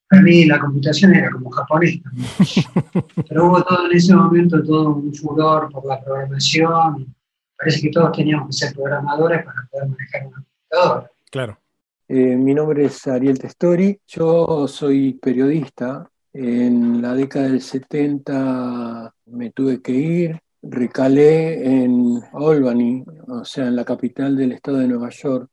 [0.08, 2.00] para mí la computación era como japonés
[3.28, 7.16] Pero hubo todo en ese momento todo un furor por la programación.
[7.58, 11.12] Parece que todos teníamos que ser programadores para poder manejar una computadora.
[11.32, 11.60] Claro.
[12.08, 16.08] Eh, mi nombre es Ariel Testori, yo soy periodista.
[16.34, 23.76] En la década del 70 me tuve que ir, recalé en Albany, o sea, en
[23.76, 25.50] la capital del estado de Nueva York.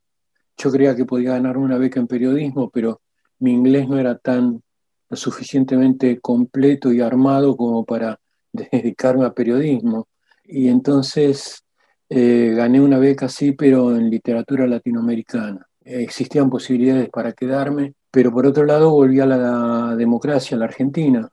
[0.56, 3.00] Yo creía que podía ganar una beca en periodismo, pero
[3.40, 4.62] mi inglés no era tan
[5.08, 8.18] lo suficientemente completo y armado como para
[8.52, 10.08] dedicarme a periodismo.
[10.44, 11.64] Y entonces
[12.08, 18.46] eh, gané una beca, sí, pero en literatura latinoamericana existían posibilidades para quedarme, pero por
[18.46, 21.28] otro lado volví a la democracia, a la Argentina.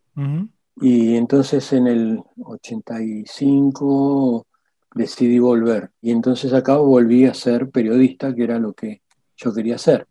[0.80, 4.46] Y entonces en el 85
[4.94, 5.92] decidí volver.
[6.02, 9.02] Y entonces acá volví a ser periodista, que era lo que
[9.36, 10.08] yo quería hacer.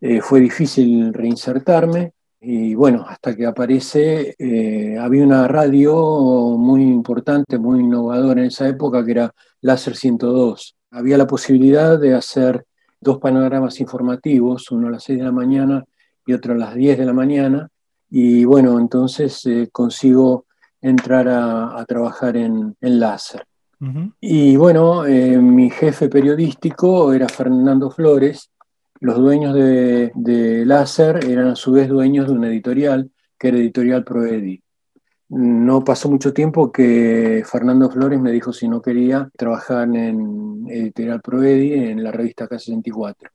[0.00, 2.12] Eh, fue difícil reinsertarme.
[2.40, 8.68] Y bueno, hasta que aparece, eh, había una radio muy importante, muy innovadora en esa
[8.68, 10.76] época, que era Láser 102.
[10.92, 12.64] Había la posibilidad de hacer
[13.00, 15.84] dos panoramas informativos, uno a las 6 de la mañana
[16.24, 17.68] y otro a las 10 de la mañana.
[18.10, 20.46] Y bueno, entonces eh, consigo
[20.80, 23.44] entrar a, trabajar en, en láser.
[24.20, 28.50] Y bueno, eh, mi jefe periodístico era Fernando Flores.
[29.00, 33.58] Los dueños de, de Láser eran a su vez dueños de una editorial, que era
[33.58, 34.60] Editorial Proedi.
[35.28, 41.20] No pasó mucho tiempo que Fernando Flores me dijo si no quería trabajar en Editorial
[41.20, 43.30] Proedi, en la revista K64.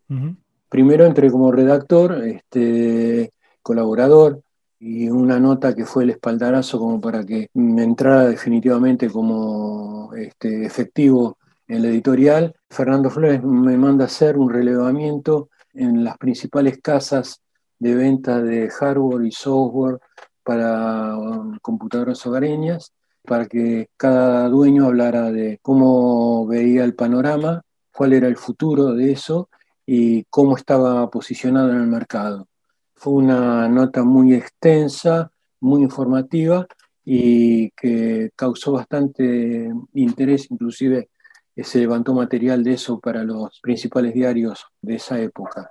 [0.68, 3.32] Primero entré como redactor, este,
[3.62, 4.42] colaborador,
[4.86, 10.66] y una nota que fue el espaldarazo como para que me entrara definitivamente como este,
[10.66, 11.38] efectivo
[11.70, 12.54] en la editorial.
[12.70, 17.42] Fernando Flores me manda hacer un relevamiento en las principales casas
[17.80, 20.00] de venta de hardware y software
[20.44, 22.92] para um, computadoras hogareñas,
[23.24, 27.62] para que cada dueño hablara de cómo veía el panorama,
[27.96, 29.48] cuál era el futuro de eso
[29.86, 32.48] y cómo estaba posicionado en el mercado.
[33.04, 36.66] Fue una nota muy extensa, muy informativa
[37.04, 41.10] y que causó bastante interés, inclusive
[41.58, 45.70] se levantó material de eso para los principales diarios de esa época.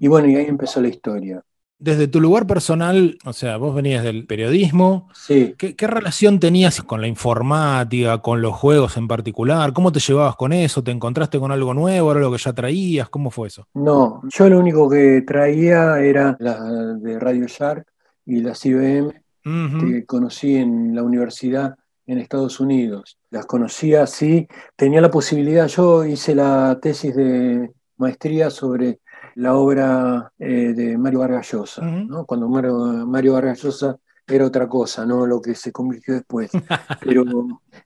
[0.00, 1.40] Y bueno, y ahí empezó la historia.
[1.82, 5.08] Desde tu lugar personal, o sea, vos venías del periodismo.
[5.14, 5.56] Sí.
[5.58, 9.72] ¿Qué, relación tenías con la informática, con los juegos en particular?
[9.72, 10.84] ¿Cómo te llevabas con eso?
[10.84, 12.12] ¿Te encontraste con algo nuevo?
[12.12, 13.08] ¿Era lo que ya traías?
[13.08, 13.66] ¿Cómo fue eso?
[13.74, 16.62] No, yo lo único que traía era la
[16.94, 17.84] de Radio Shark
[18.26, 21.74] y las IBM que conocí en la universidad
[22.06, 23.18] en Estados Unidos.
[23.30, 29.00] Las conocía así, tenía la posibilidad, yo hice la tesis de maestría sobre
[29.34, 32.24] la obra eh, de Mario Vargas Llosa, ¿no?
[32.24, 32.74] cuando Mario,
[33.06, 36.50] Mario Vargas Llosa era otra cosa, no lo que se convirtió después.
[37.04, 37.24] Pero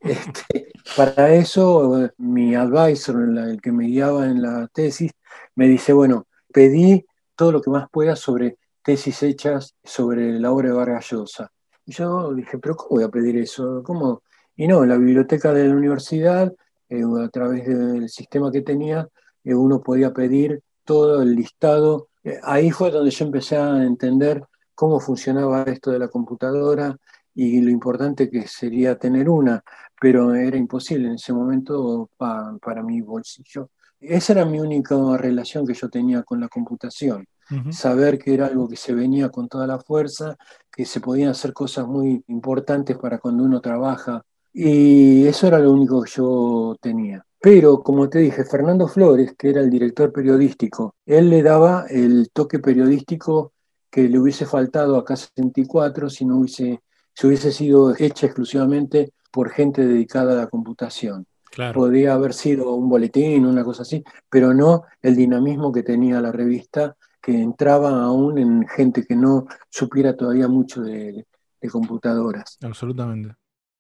[0.01, 5.13] este, para eso mi advisor, el que me guiaba en la tesis,
[5.55, 7.05] me dice, bueno, pedí
[7.35, 11.51] todo lo que más pueda sobre tesis hechas sobre la obra de Vargas Llosa.
[11.85, 13.83] Y yo dije, pero ¿cómo voy a pedir eso?
[13.85, 14.23] ¿Cómo?
[14.57, 16.53] Y no, en la biblioteca de la universidad,
[16.89, 19.09] eh, a través del sistema que tenía,
[19.45, 22.09] eh, uno podía pedir todo el listado.
[22.25, 24.43] Eh, ahí fue donde yo empecé a entender
[24.75, 26.97] cómo funcionaba esto de la computadora
[27.35, 29.63] y lo importante que sería tener una,
[30.01, 33.69] pero era imposible en ese momento para mi bolsillo.
[34.01, 37.27] Esa era mi única relación que yo tenía con la computación.
[37.71, 40.37] Saber que era algo que se venía con toda la fuerza,
[40.71, 44.23] que se podían hacer cosas muy importantes para cuando uno trabaja.
[44.53, 47.25] Y eso era lo único que yo tenía.
[47.49, 52.31] Pero, como te dije, Fernando Flores, que era el director periodístico, él le daba el
[52.33, 53.53] toque periodístico
[53.89, 56.81] que le hubiese faltado a K64 si no hubiese,
[57.15, 61.25] si hubiese sido hecha exclusivamente por gente dedicada a la computación.
[61.73, 66.33] Podría haber sido un boletín, una cosa así, pero no el dinamismo que tenía la
[66.33, 71.25] revista, que entraba aún en gente que no supiera todavía mucho de,
[71.71, 72.59] computadoras.
[72.63, 73.37] Absolutamente.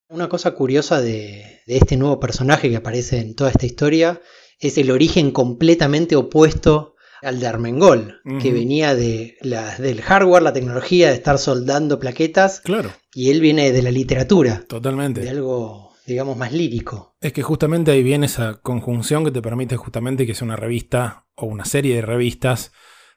[0.08, 4.20] Una cosa curiosa de, este nuevo personaje que aparece en toda esta historia
[4.60, 9.36] es el origen completamente opuesto al de Armengol, que venía de
[9.78, 12.60] del hardware, la tecnología, de estar soldando plaquetas.
[12.60, 12.92] Claro.
[13.14, 14.64] Y él viene de la literatura.
[14.68, 15.22] Totalmente.
[15.22, 17.16] De algo digamos, más lírico.
[17.20, 21.26] Es que justamente ahí viene esa conjunción que te permite justamente que sea una revista
[21.34, 22.72] o una serie de revistas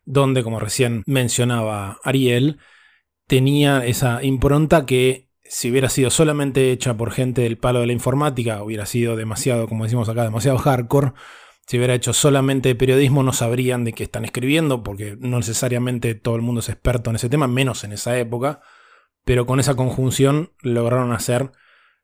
[0.06, 2.58] donde, como recién mencionaba Ariel,
[3.28, 7.94] tenía esa impronta que si hubiera sido solamente hecha por gente del palo de la
[7.94, 11.14] informática, hubiera sido demasiado, como decimos acá, demasiado hardcore.
[11.66, 16.36] Si hubiera hecho solamente periodismo, no sabrían de qué están escribiendo, porque no necesariamente todo
[16.36, 18.62] el mundo es experto en ese tema, menos en esa época.
[19.26, 21.52] Pero con esa conjunción lograron hacer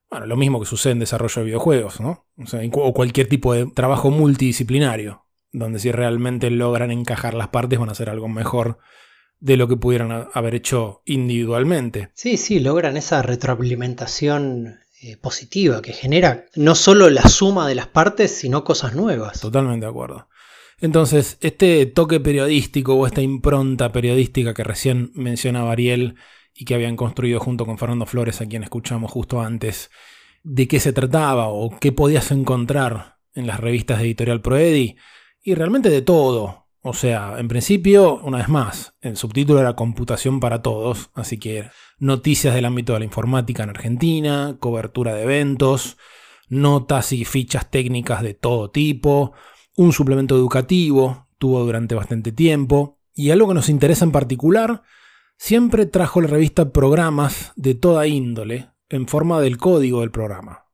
[0.10, 2.28] bueno, lo mismo que sucede en desarrollo de videojuegos, ¿no?
[2.74, 7.94] O, cualquier tipo de trabajo multidisciplinario, donde si realmente logran encajar las partes van a
[7.94, 8.80] hacer algo mejor
[9.46, 12.10] de lo que pudieran haber hecho individualmente.
[12.16, 17.86] Sí, sí, logran esa retroalimentación eh, positiva que genera no solo la suma de las
[17.86, 19.42] partes, sino cosas nuevas.
[19.42, 20.30] Totalmente de acuerdo.
[20.82, 26.16] Entonces, este toque periodístico o esta impronta periodística que recién mencionaba Ariel
[26.56, 29.92] y que habían construido junto con Fernando Flores, a quien escuchamos justo antes,
[30.42, 34.96] de qué se trataba o qué podías encontrar en las revistas de Editorial Proedi,
[35.44, 36.65] y realmente de todo.
[36.88, 41.72] O sea, en principio, una vez más, el subtítulo era Computación para Todos, así que
[41.98, 45.98] noticias del ámbito de la informática en Argentina, cobertura de eventos,
[46.48, 49.34] notas y fichas técnicas de todo tipo,
[49.76, 54.84] un suplemento educativo, tuvo durante bastante tiempo, y algo que nos interesa en particular
[55.40, 60.68] siempre trajo la revista programas de toda índole en forma del código del programa,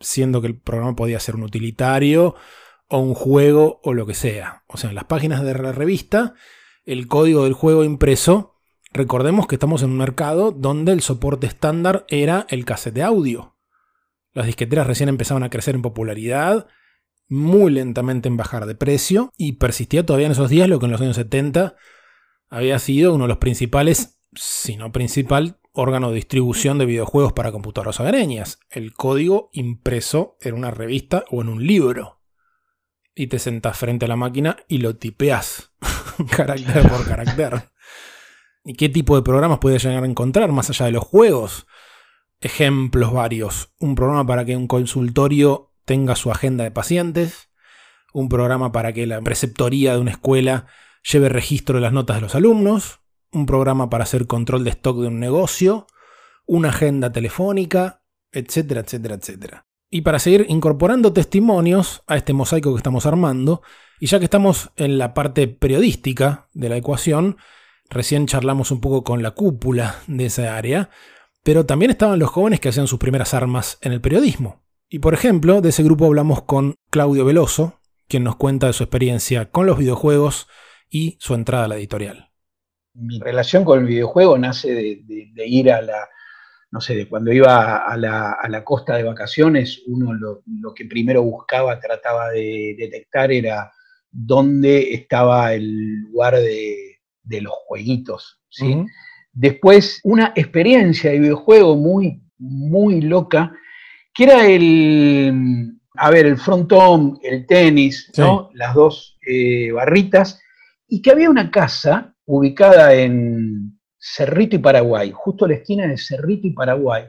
[0.00, 2.34] siendo que el programa podía ser un utilitario
[2.88, 4.64] o un juego o lo que sea.
[4.66, 6.34] O sea, en las páginas de la revista,
[6.84, 8.56] el código del juego impreso,
[8.92, 13.56] recordemos que estamos en un mercado donde el soporte estándar era el cassette de audio.
[14.32, 16.66] Las disqueteras recién empezaban a crecer en popularidad,
[17.28, 20.92] muy lentamente en bajar de precio, y persistía todavía en esos días lo que en
[20.92, 21.76] los años 70
[22.48, 27.52] había sido uno de los principales, si no principal, órgano de distribución de videojuegos para
[27.52, 28.60] computadoras hogareñas.
[28.70, 32.13] El código impreso en una revista o en un libro.
[33.14, 35.72] Y te sentás frente a la máquina y lo tipeás
[36.30, 37.70] carácter por carácter.
[38.64, 41.66] ¿Y qué tipo de programas puedes llegar a encontrar más allá de los juegos?
[42.40, 43.72] Ejemplos varios.
[43.78, 47.50] Un programa para que un consultorio tenga su agenda de pacientes.
[48.12, 50.66] Un programa para que la preceptoría de una escuela
[51.10, 53.00] lleve registro de las notas de los alumnos,
[53.32, 55.86] un programa para hacer control de stock de un negocio,
[56.46, 59.66] una agenda telefónica, etcétera, etcétera, etcétera.
[59.94, 63.62] Y para seguir incorporando testimonios a este mosaico que estamos armando,
[64.00, 67.36] y ya que estamos en la parte periodística de la ecuación,
[67.90, 70.90] recién charlamos un poco con la cúpula de esa área,
[71.44, 74.64] Pero también estaban los jóvenes que hacían sus primeras armas en el periodismo.
[74.88, 77.78] Y por ejemplo, de ese grupo hablamos con Claudio Veloso,
[78.08, 80.48] quien nos cuenta de su experiencia con los videojuegos
[80.90, 82.32] y su entrada a la editorial.
[82.94, 86.08] Mi relación con el videojuego nace de, ir a la,
[86.74, 90.42] no sé, de cuando iba a la, costa de vacaciones, uno lo,
[90.74, 93.70] que primero buscaba, trataba de detectar era
[94.10, 96.98] dónde estaba el lugar de,
[97.40, 98.84] los jueguitos, ¿sí?
[99.32, 103.52] Después, una experiencia de videojuego muy, muy loca,
[104.12, 108.50] que era el, a ver, el frontón, el tenis, ¿no?
[108.52, 110.40] Las dos eh, barritas,
[110.88, 113.63] y que había una casa ubicada en
[114.06, 117.04] Cerrito y Paraguay, justo a la esquina de Cerrito y Paraguay,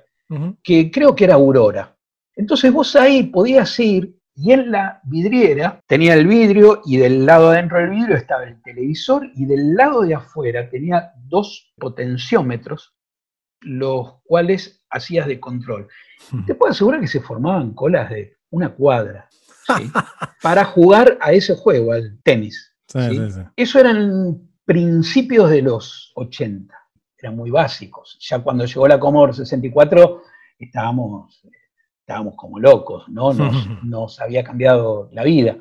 [0.64, 1.94] que creo que era Aurora.
[2.38, 7.50] Entonces vos ahí podías ir y en la vidriera tenía el vidrio y del lado
[7.50, 12.96] adentro del vidrio estaba el televisor y del lado de afuera tenía dos potenciómetros,
[13.60, 15.90] los cuales hacías de control.
[16.48, 19.28] Te puedo asegurar que se formaban colas de una cuadra
[20.42, 22.74] para jugar a ese juego, al tenis.
[23.58, 26.74] Eso eran principios de los 80,
[27.26, 28.18] eran muy básicos.
[28.22, 30.22] Ya cuando llegó la Commodore 64
[30.60, 31.44] estábamos
[32.00, 33.34] estábamos como locos, ¿no?
[33.84, 35.58] Nos, había cambiado la vida.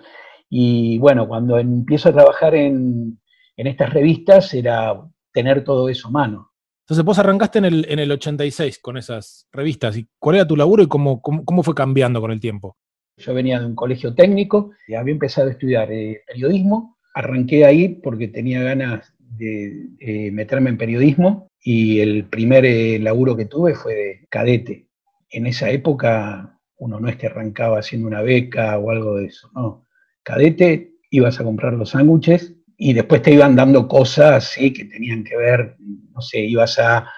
[0.50, 3.18] Y bueno, cuando empiezo a trabajar en,
[3.56, 5.00] estas revistas era
[5.32, 6.50] tener todo eso a mano.
[6.82, 9.96] Entonces vos arrancaste en el, en el 86 con esas revistas.
[9.96, 12.76] ¿Y cuál era tu laburo y cómo, cómo, fue cambiando con el tiempo?
[13.16, 16.98] Yo venía de un colegio técnico, y había empezado a estudiar eh, periodismo.
[17.14, 23.46] Arranqué ahí porque tenía ganas de meterme en periodismo y el primer eh, laburo que
[23.46, 24.86] tuve fue de cadete
[25.34, 29.50] en esa época uno no es que arrancaba haciendo una beca o algo de eso,
[29.54, 29.86] no.
[30.22, 35.36] Cadete, ibas a comprar los sándwiches y después te iban dando cosas que tenían que
[35.36, 37.10] ver, no sé, ibas a,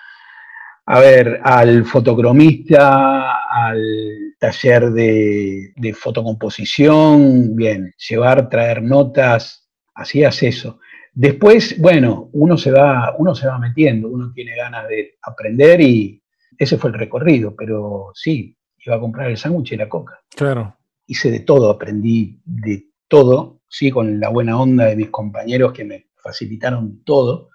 [0.87, 10.81] a ver al fotocromista, al taller de, de fotocomposición, bien, llevar, traer notas, hacías eso.
[11.19, 16.23] Después, bueno, uno se va, uno se va metiendo, uno tiene ganas de aprender y,
[16.59, 20.21] ese fue el recorrido, pero sí, iba a comprar el sándwich y la coca.
[20.37, 20.77] Claro.
[21.07, 25.87] Hice de todo, aprendí de todo, sí, con la buena onda de mis compañeros que
[25.87, 27.49] me facilitaron todo.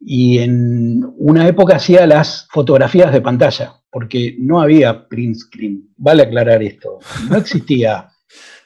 [0.00, 5.90] Y en una época hacía las fotografías de pantalla, porque no había print screen.
[5.96, 6.98] Vale aclarar esto.
[7.28, 8.10] No existía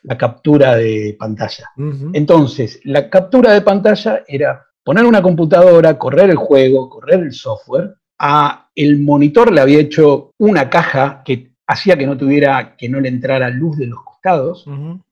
[0.04, 1.70] la captura de pantalla.
[2.12, 7.94] Entonces, la captura de pantalla era poner una computadora, correr el juego, correr el software
[8.18, 13.00] a el monitor le había hecho una caja que hacía que no tuviera, que no
[13.00, 14.66] le entrara luz de los costados.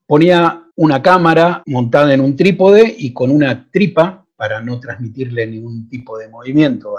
[0.05, 5.87] Ponía una cámara montada en un trípode y con una tripa para no transmitirle ningún
[5.87, 6.95] tipo de movimiento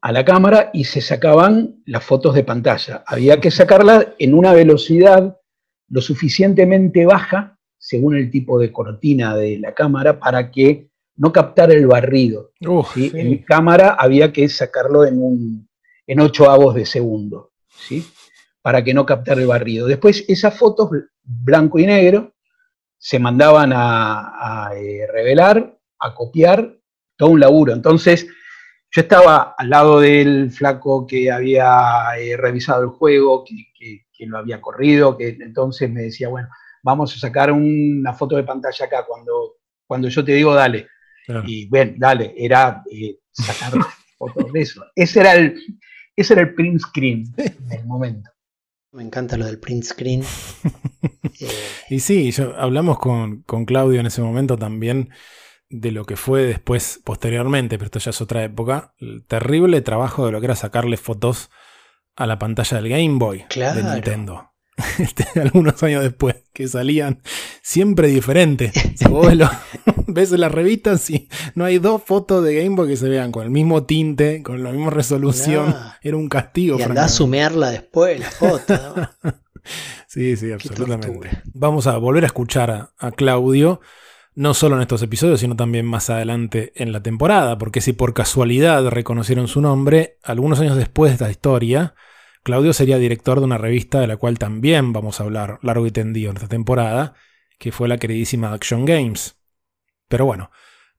[0.00, 3.02] a la cámara y se sacaban las fotos de pantalla.
[3.06, 5.38] Había que sacarlas en una velocidad
[5.88, 11.70] lo suficientemente baja, según el tipo de cortina de la cámara, para que no captar
[11.72, 12.52] el barrido.
[12.60, 15.68] En mi cámara había que sacarlo en, un,
[16.06, 18.06] en 8 avos de segundo, ¿sí?
[18.62, 19.86] para que no captara el barrido.
[19.86, 20.90] Después esas fotos,
[21.22, 22.34] blanco y negro,
[22.98, 26.76] se mandaban a, eh, revelar, a copiar,
[27.16, 27.72] todo un laburo.
[27.72, 28.26] Entonces,
[28.90, 34.60] yo estaba al lado del flaco que había eh, revisado el juego, que, lo había
[34.60, 36.48] corrido, que entonces me decía, bueno,
[36.82, 40.88] vamos a sacar una foto de pantalla acá cuando, cuando yo te digo, dale.
[41.44, 43.72] Y bueno, dale, era eh, sacar
[44.18, 44.84] fotos de eso.
[44.94, 45.60] Ese era el,
[46.16, 48.30] ese era el print screen del momento.
[48.92, 50.22] Me encanta lo del print screen.
[51.90, 55.10] Y sí, yo, hablamos con, con, Claudio en ese momento también
[55.70, 60.26] de lo que fue después, posteriormente, pero esto ya es otra época, el terrible trabajo
[60.26, 61.50] de lo que era sacarle fotos
[62.18, 64.44] a la pantalla del Game Boy de Nintendo.
[65.00, 67.20] Este, algunos años después, que salían
[67.62, 68.72] siempre diferentes.
[69.10, 69.26] vos
[70.06, 73.32] ves en las revistas y no hay dos fotos de Game Boy que se vean
[73.32, 75.74] con el mismo tinte, con la misma resolución.
[76.00, 76.78] Era un castigo.
[76.78, 78.74] Y andá a sumearla después, la foto.
[80.06, 81.42] sí, sí, absolutamente.
[81.54, 83.80] Vamos a volver a escuchar a, a Claudio
[84.38, 88.14] no solo en estos episodios, sino también más adelante en la temporada, porque si por
[88.14, 91.96] casualidad reconocieron su nombre, algunos años después de esta historia,
[92.42, 95.90] Claudio sería director de una revista de la cual también vamos a hablar largo y
[95.90, 97.14] tendido en esta temporada,
[97.58, 99.38] que fue la queridísima Action Games.
[100.08, 100.50] Pero bueno,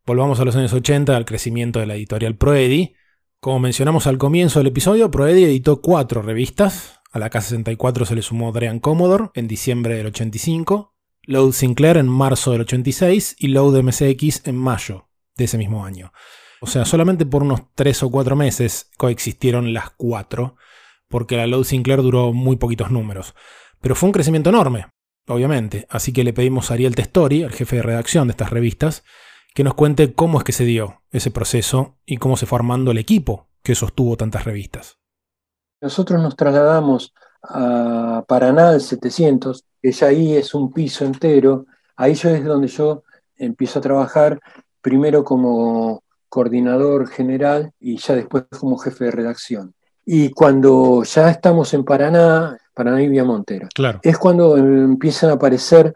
[0.06, 2.96] volvamos a los años 80, al crecimiento de la editorial Proedi.
[3.40, 7.00] Como mencionamos al comienzo del episodio, Proedi editó cuatro revistas.
[7.12, 12.08] A la K64 se le sumó Drean Commodore en diciembre del 85, Load Sinclair en
[12.08, 16.12] marzo del 86 y Load MSX en mayo de ese mismo año.
[16.62, 20.58] O sea, solamente por unos tres o cuatro meses coexistieron las cuatro
[21.10, 23.36] porque la Loud Sinclair duró muy poquitos números.
[23.82, 24.88] Pero fue un crecimiento enorme,
[25.28, 29.04] obviamente, así que le pedimos a Ariel Testori, el jefe de redacción de estas revistas,
[29.54, 32.92] que nos cuente cómo es que se dio ese proceso y cómo se fue armando
[32.92, 34.98] el equipo que sostuvo tantas revistas.
[35.82, 41.66] Nosotros nos trasladamos a Paraná del 700, que ya ahí es un piso entero.
[41.96, 43.04] Ahí yo es donde yo
[43.38, 44.40] empiezo a trabajar
[44.82, 49.74] primero como coordinador general y ya después como jefe de redacción.
[50.12, 54.00] Y cuando ya estamos en Paraná, Paraná y Viamontera, claro.
[54.02, 55.94] es cuando empiezan a aparecer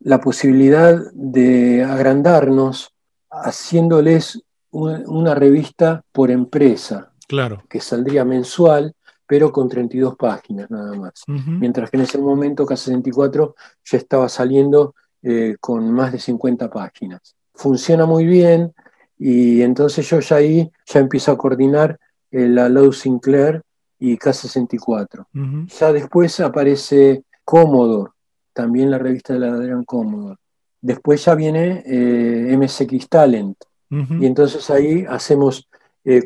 [0.00, 2.92] la posibilidad de agrandarnos
[3.30, 7.62] haciéndoles una revista por empresa, claro.
[7.70, 8.94] que saldría mensual,
[9.26, 11.22] pero con 32 páginas nada más.
[11.26, 17.34] Mientras que en ese momento K64 ya estaba saliendo eh, con más de 50 páginas.
[17.54, 18.74] Funciona muy bien
[19.18, 21.98] y entonces yo ya ahí ya empiezo a coordinar
[22.34, 23.62] eh, la Low Sinclair
[23.98, 25.26] y K64.
[25.68, 28.10] Ya después aparece Commodore,
[28.52, 30.36] también la revista de la Adrian Commodore.
[30.80, 33.56] Después ya viene eh, MSX Talent.
[33.90, 35.68] Y entonces ahí hacemos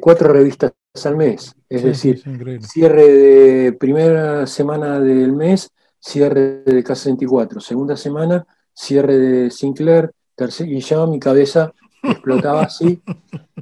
[0.01, 0.73] cuatro revistas
[1.05, 1.55] al mes.
[1.69, 2.23] Es decir,
[2.63, 10.13] cierre de primera semana del mes, cierre de K64, segunda semana, cierre de Sinclair,
[10.61, 13.01] y ya mi cabeza explotaba así.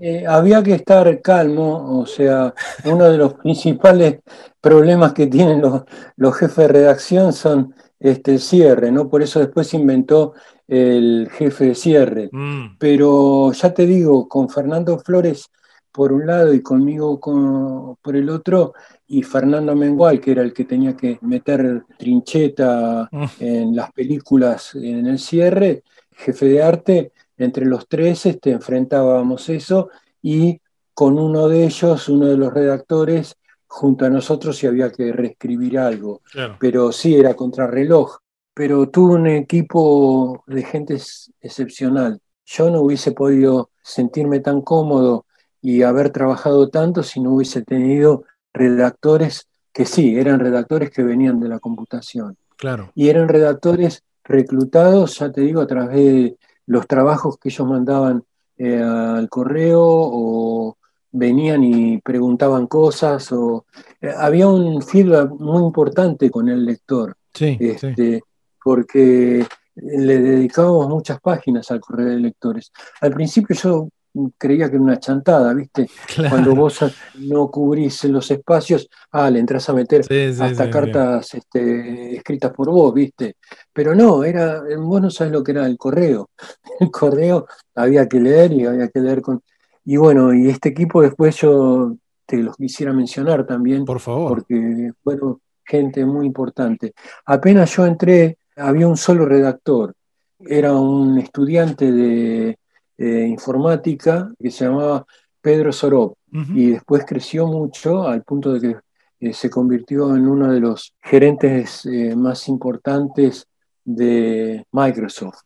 [0.01, 2.53] Eh, había que estar calmo, o sea,
[2.85, 4.21] uno de los principales
[4.61, 5.85] problemas que tienen los,
[6.17, 9.09] los jefes de redacción son este, el cierre, ¿no?
[9.09, 10.35] Por eso después se inventó
[10.69, 12.29] el jefe de cierre.
[12.31, 12.77] Mm.
[12.79, 15.51] Pero ya te digo, con Fernando Flores
[15.97, 17.19] por un lado y conmigo
[18.03, 18.75] por el otro,
[19.07, 23.25] y Fernando Mengual, que era el que tenía que meter trincheta Mm.
[23.41, 25.85] en las películas en el cierre,
[26.15, 29.91] jefe de arte, entre los tres este, enfrentábamos eso
[30.23, 30.61] y
[30.95, 35.79] con uno de ellos, uno de los redactores, junto a nosotros si había que reescribir
[35.79, 36.23] algo.
[36.33, 36.57] Claro.
[36.59, 38.19] Pero sí, era contrarreloj.
[38.55, 42.21] Pero tuve un equipo de gente ex- excepcional.
[42.47, 45.27] Yo no hubiese podido sentirme tan cómodo
[45.61, 48.25] y haber trabajado tanto si no hubiese tenido
[48.55, 52.39] redactores que sí, eran redactores que venían de la computación.
[52.57, 52.93] Claro.
[52.95, 56.37] Y eran redactores reclutados, ya te digo, a través de
[56.67, 58.25] los trabajos que ellos mandaban
[58.59, 60.77] eh, al correo o
[61.13, 63.65] venían y preguntaban cosas o
[64.01, 67.67] eh, había un feedback muy importante con el lector Sí, sí.
[67.69, 68.23] este,
[68.63, 69.47] porque
[69.77, 72.73] le dedicábamos muchas páginas al correo de lectores.
[73.01, 73.89] Al principio yo
[74.39, 75.89] creía que era una chantada, ¿viste?
[76.15, 76.31] Claro.
[76.31, 76.81] Cuando vos
[77.21, 82.17] no cubrís los espacios, ah, le entras a meter Sí, sí, hasta sí, cartas este,
[82.17, 83.37] escritas por vos, ¿viste?
[83.73, 86.31] Pero no, era, vos no sabés lo que era el correo.
[86.81, 89.43] El correo había que leer y había que leer con...
[89.85, 91.97] Y bueno, y este equipo después yo
[92.27, 93.85] te los quisiera mencionar también.
[93.85, 94.29] Por favor.
[94.29, 96.93] Porque, bueno, gente muy importante.
[97.25, 99.95] Apenas yo entré, había un solo redactor.
[100.39, 102.59] Era un estudiante de
[102.99, 105.07] eh, informática que se llamaba
[105.41, 106.17] Pedro Sorop.
[106.55, 108.77] Y después creció mucho al punto de que
[109.21, 113.47] eh, se convirtió en uno de los gerentes eh, más importantes
[113.85, 115.39] de Microsoft.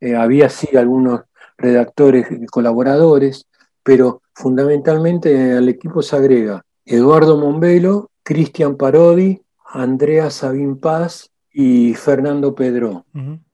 [0.00, 1.20] Eh, había sí algunos
[1.56, 3.46] redactores colaboradores,
[3.82, 12.54] pero fundamentalmente al equipo se agrega Eduardo Mombelo, Cristian Parodi, Andrea Sabín Paz y Fernando
[12.54, 13.04] Pedro.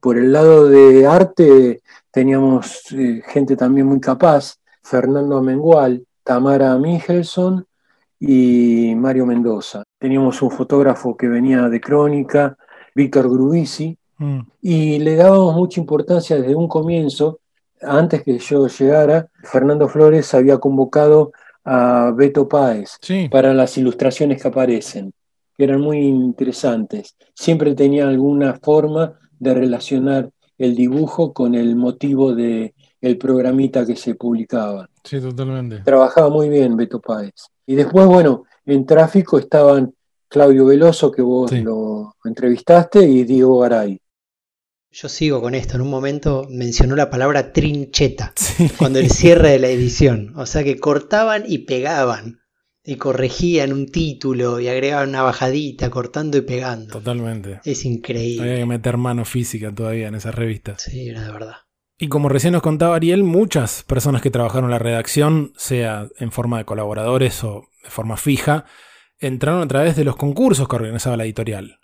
[0.00, 1.82] Por el lado de arte
[2.14, 7.66] teníamos eh, gente también muy capaz, Fernando Amengual, Tamara Michelson
[8.20, 9.82] y Mario Mendoza.
[9.98, 12.56] Teníamos un fotógrafo que venía de Crónica,
[12.94, 14.40] Víctor Grubisi, Mm.
[14.62, 17.40] y le dábamos mucha importancia desde un comienzo.
[17.82, 21.32] Antes que yo llegara, Fernando Flores había convocado
[21.64, 23.28] a Beto Páez Sí.
[23.28, 25.12] para las ilustraciones que aparecen,
[25.58, 27.16] que eran muy interesantes.
[27.34, 33.96] Siempre tenía alguna forma de relacionar el dibujo con el motivo de el programita que
[33.96, 34.88] se publicaba.
[35.02, 35.80] Sí, totalmente.
[35.80, 37.34] Trabajaba muy bien Beto Páez.
[37.66, 39.94] Y después, bueno, en tráfico estaban
[40.28, 41.60] Claudio Veloso, que vos Sí.
[41.62, 44.00] lo entrevistaste, y Diego Garay.
[44.90, 45.74] Yo sigo con esto.
[45.74, 48.32] En un momento mencionó la palabra trincheta
[48.78, 50.32] cuando el cierre de la edición.
[50.36, 52.40] O sea que cortaban y pegaban.
[52.84, 56.92] Y corregían un título y agregaban una bajadita, cortando y pegando.
[56.92, 57.60] Totalmente.
[57.64, 58.42] Es increíble.
[58.42, 60.82] Había que meter mano física todavía en esas revistas.
[60.82, 61.56] Sí, era de verdad.
[61.96, 66.32] Y como recién nos contaba Ariel, muchas personas que trabajaron en la redacción, sea en
[66.32, 68.64] forma de colaboradores o de forma fija,
[69.18, 71.78] entraron a través de los concursos que organizaba la editorial.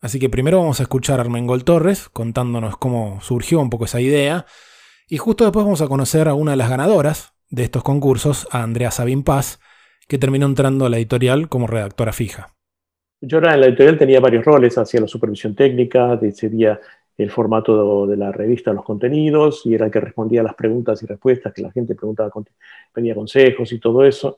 [0.00, 4.02] Así que primero vamos a escuchar a Armengol Torres contándonos cómo surgió un poco esa
[4.02, 4.44] idea.
[5.08, 8.62] Y justo después vamos a conocer a una de las ganadoras de estos concursos, a
[8.62, 9.60] Andrea Sabin Paz,
[10.08, 12.54] que terminó entrando a la editorial como redactora fija.
[13.20, 16.78] Yo en la editorial tenía varios roles, hacía la supervisión técnica, decidía
[17.16, 21.02] el formato de la revista, los contenidos, y era el que respondía a las preguntas
[21.02, 22.30] y respuestas que la gente preguntaba,
[22.92, 24.36] pedía consejos y todo eso.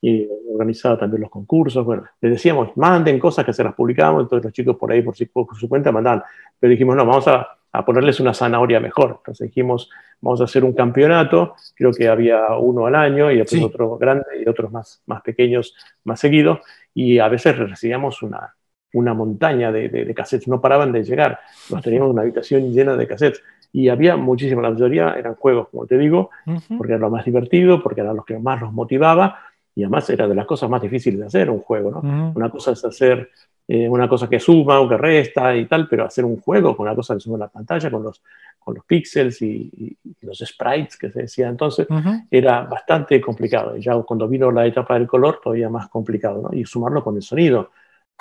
[0.00, 1.84] Y organizaba también los concursos.
[1.84, 5.14] Bueno, les decíamos, manden cosas que se las publicábamos, entonces los chicos por ahí, por,
[5.32, 6.22] por su cuenta, mandaban.
[6.58, 9.16] Pero dijimos, no, vamos a, a, ponerles una zanahoria mejor.
[9.18, 13.62] Entonces dijimos, vamos a hacer un campeonato, creo que había uno al año y después
[13.62, 16.60] otro grande y otros más, más pequeños, más seguidos,
[16.94, 18.54] y a veces recibíamos una,
[18.92, 21.40] una montaña de, de, cassettes, no paraban de llegar.
[21.70, 23.42] Nos teníamos una habitación llena de cassettes
[23.72, 26.30] y había muchísima, la mayoría eran juegos, como te digo,
[26.76, 29.38] porque era lo más divertido, porque eran los que más los motivaba
[29.74, 32.32] y además era de las cosas más difíciles de hacer un juego, ¿no?
[32.34, 33.30] Una cosa es hacer
[33.74, 36.86] eh, una cosa que suma o que resta y tal, pero hacer un juego con
[36.86, 38.22] una cosa que suma la pantalla, con los,
[38.58, 41.86] con los píxeles y, los sprites que se decía entonces,
[42.30, 43.74] era bastante complicado.
[43.76, 46.56] Y ya cuando vino la etapa del color, todavía más complicado, ¿no?
[46.56, 47.70] Y sumarlo con el sonido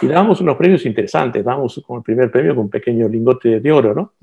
[0.02, 3.72] y dábamos unos premios interesantes, dábamos como el primer premio con un pequeño lingote de
[3.72, 4.14] oro, ¿no?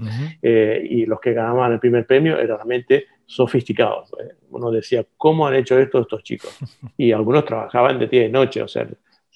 [0.42, 4.10] Eh, y los que ganaban el primer premio eran realmente sofisticados.
[4.20, 6.58] Eh, uno decía, ¿cómo han hecho esto estos chicos?
[6.96, 8.88] Y algunos trabajaban de día y noche, o sea,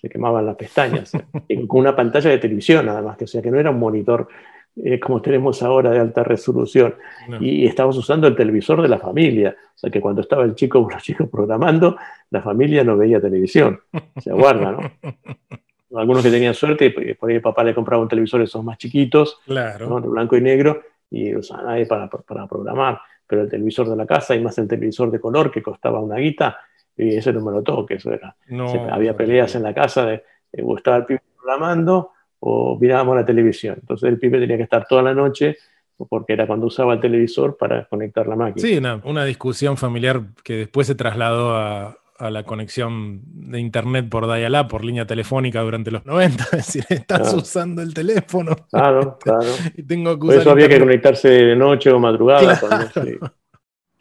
[0.03, 1.12] se quemaban las pestañas,
[1.68, 4.28] con una pantalla de televisión nada más, que o sea, que no era un monitor
[4.76, 6.94] eh, como tenemos ahora de alta resolución.
[7.40, 9.55] Y, estábamos usando el televisor de la familia.
[9.74, 11.96] O sea que cuando estaba el chico los chicos programando,
[12.30, 13.80] la familia no veía televisión.
[14.18, 14.80] Se aguarda, ¿no?
[15.98, 19.40] algunos que tenían suerte, por ahí el papá le compraba un televisor esos más chiquitos,
[19.44, 20.00] claro.
[20.00, 20.80] de blanco y negro,
[21.11, 22.98] y usaban nadie para, para, programar.
[23.26, 26.16] Pero el televisor de la casa y más el televisor de color que costaba una
[26.16, 26.57] guita,
[26.97, 28.36] y ese no me lo toque, eso era.
[28.90, 30.22] había peleas en la casa de,
[30.62, 33.76] o estaba el pibe programando o mirábamos la televisión.
[33.80, 35.57] Entonces el pibe tenía que estar toda la noche
[36.09, 38.66] porque era cuando usaba el televisor para conectar la máquina.
[38.66, 44.09] Sí, una, una discusión familiar que después se trasladó a, a la conexión de internet
[44.09, 46.45] por dial-up, por línea telefónica durante los 90.
[46.53, 48.55] Es decir, estás usando el teléfono.
[48.70, 49.49] Claro, claro.
[49.76, 52.61] y tengo que por eso había que conectarse de noche o madrugada.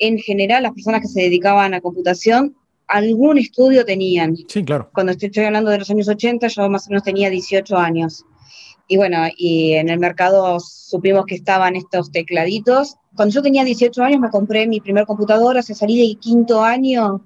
[0.04, 2.56] En general, las personas que se dedicaban a computación,
[2.92, 4.36] algún estudio tenían.
[4.48, 4.90] Sí, claro.
[4.94, 8.26] Cuando estoy, hablando de los años 80, yo más o menos tenía 18 años.
[8.88, 12.96] Y bueno, y en el mercado supimos que estaban estos tecladitos.
[13.16, 17.24] Cuando yo tenía 18 años me compré mi primer computadora, se salí del quinto año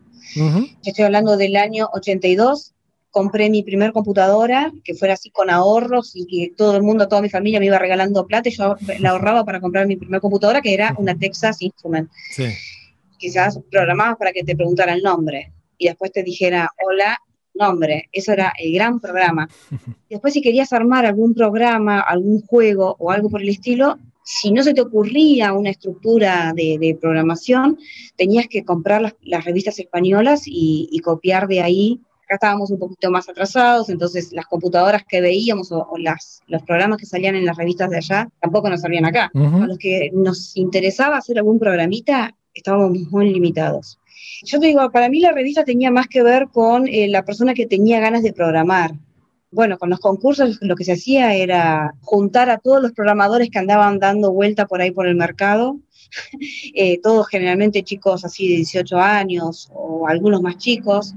[0.84, 2.74] estoy hablando del año 82.
[3.12, 7.22] Compré mi primer computadora, que fuera así con ahorros y que todo el mundo, toda
[7.22, 10.62] mi familia me iba regalando plata y yo la ahorraba para comprar mi primer computadora,
[10.62, 12.10] que era una Texas Instrument.
[13.18, 17.18] Quizás programabas para que te preguntara el nombre y después te dijera, hola,
[17.56, 18.10] nombre.
[18.12, 19.48] Eso era el gran programa.
[20.10, 24.64] Después, si querías armar algún programa, algún juego o algo por el estilo, si no
[24.64, 27.78] se te ocurría una estructura de, programación,
[28.16, 32.02] tenías que comprar las, revistas españolas y, copiar de ahí.
[32.24, 36.98] Acá estábamos un poquito más atrasados, entonces las computadoras que veíamos o, las, los programas
[36.98, 39.30] que salían en las revistas de allá tampoco nos salían acá.
[39.36, 44.00] A los que nos interesaba hacer algún programita, estábamos muy limitados.
[44.44, 47.54] Yo te digo, para mí la revista tenía más que ver con eh, la persona
[47.54, 48.96] que tenía ganas de programar
[49.56, 53.58] bueno, con los concursos lo que se hacía era juntar a todos los programadores que
[53.58, 55.80] andaban dando vuelta por ahí por el mercado,
[56.76, 61.14] eh, todos generalmente chicos así de 18 años o algunos más chicos,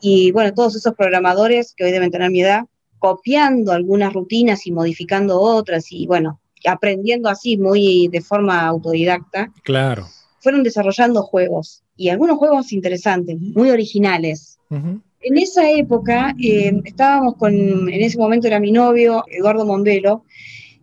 [0.00, 2.64] y bueno, todos esos programadores que hoy deben tener mi edad,
[2.98, 9.52] copiando algunas rutinas y modificando otras y bueno, aprendiendo así muy de forma autodidacta.
[9.62, 10.06] Claro.
[10.40, 14.58] Fueron desarrollando juegos y algunos juegos interesantes, muy originales.
[14.70, 20.24] En esa época eh, estábamos con, en ese momento era mi novio, Eduardo Mondelo,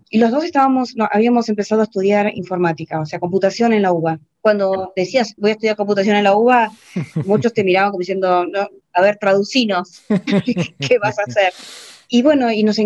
[0.09, 4.19] y los dos estábamos, habíamos empezado a estudiar informática, o sea, computación en la UBA.
[4.39, 6.71] Cuando decías, voy a estudiar computación en la UBA,
[7.25, 10.03] muchos te miraban como diciendo, no, a ver, traducinos,
[10.79, 11.53] ¿qué vas a hacer?
[12.09, 12.79] Y bueno, y nos,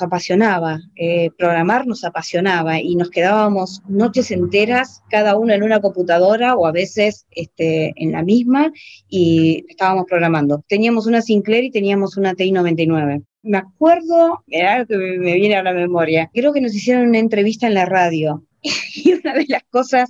[0.00, 6.54] apasionaba, eh, programar nos apasionaba y nos quedábamos noches enteras, cada uno en una computadora
[6.54, 8.72] o a veces este, en la misma
[9.08, 10.64] y estábamos programando.
[10.68, 13.24] Teníamos una Sinclair y teníamos una TI-99.
[13.42, 17.66] Me acuerdo, era que me viene a la memoria, creo que nos hicieron una entrevista
[17.66, 18.44] en la radio
[18.94, 20.08] y una de las cosas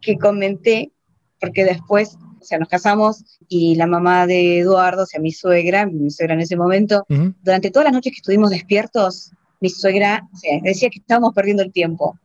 [0.00, 0.90] que comenté,
[1.38, 2.16] porque después
[2.46, 6.40] sea, nos casamos y la mamá de Eduardo, o sea, mi suegra, mi suegra en
[6.40, 7.04] ese momento,
[7.42, 11.62] durante todas las noches que estuvimos despiertos, mi suegra o sea, decía que estábamos perdiendo
[11.62, 12.18] el tiempo.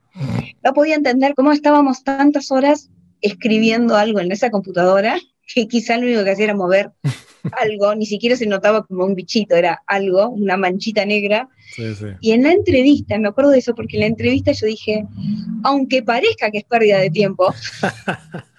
[0.64, 2.90] No podía entender cómo estábamos tantas horas
[3.22, 5.18] escribiendo algo en esa computadora
[5.54, 6.92] que quizá lo único que hacía era mover
[7.62, 11.50] algo, ni siquiera se notaba como un bichito, era algo, una manchita negra.
[12.20, 15.06] Y en la entrevista, me acuerdo de eso porque en la entrevista yo dije,
[15.64, 17.54] aunque parezca que es pérdida de tiempo,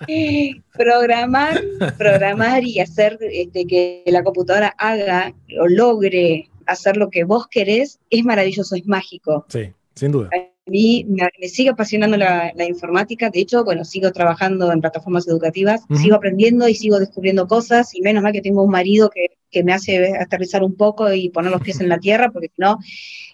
[0.73, 1.63] programar,
[1.99, 8.01] programar y hacer este, que la computadora haga o logre hacer lo que vos querés,
[8.09, 9.45] es maravilloso, es mágico.
[9.49, 10.31] Sí, sin duda.
[10.33, 14.81] A mí me, me sigue apasionando la, la informática, de hecho, bueno, sigo trabajando en
[14.81, 19.11] plataformas educativas, sigo aprendiendo y sigo descubriendo cosas, y menos mal que tengo un marido
[19.11, 22.49] que, que me hace aterrizar un poco y poner los pies en la tierra, porque
[22.49, 22.79] si no,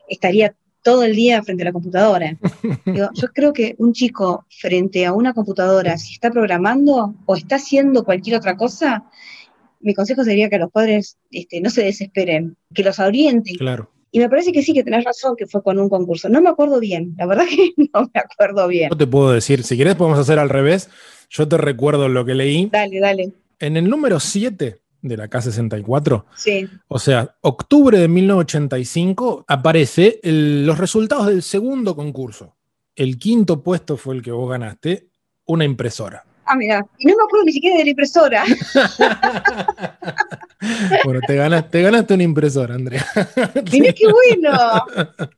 [0.09, 2.37] estaría todo el día frente a la computadora.
[2.87, 7.57] Digo, yo creo que un chico frente a una computadora, si está programando o está
[7.57, 9.05] haciendo cualquier otra cosa,
[9.81, 13.57] mi consejo sería que los padres este, no se desesperen, que los orienten.
[13.57, 13.91] Claro.
[14.11, 16.29] Y me parece que sí, que tenés razón, que fue con un concurso.
[16.29, 18.89] No me acuerdo bien, la verdad que no me acuerdo bien.
[18.91, 20.89] No te puedo decir, si querés podemos hacer al revés.
[21.31, 22.71] Yo te recuerdo lo que leí.
[22.73, 23.33] Dale, dale.
[23.59, 26.67] En el número 7 de la K64, Sí.
[26.89, 32.57] o sea, octubre de 1985, aparece el- los resultados del segundo concurso.
[32.97, 35.09] El quinto puesto fue el que vos ganaste,
[35.47, 36.25] una impresora.
[36.49, 36.85] Ah, mira.
[36.99, 38.45] Y no me acuerdo ni siquiera de la impresora.
[41.05, 43.07] Bueno, te ganaste, te ganaste una impresora, Andrea.
[43.73, 44.59] Mirá qué bueno.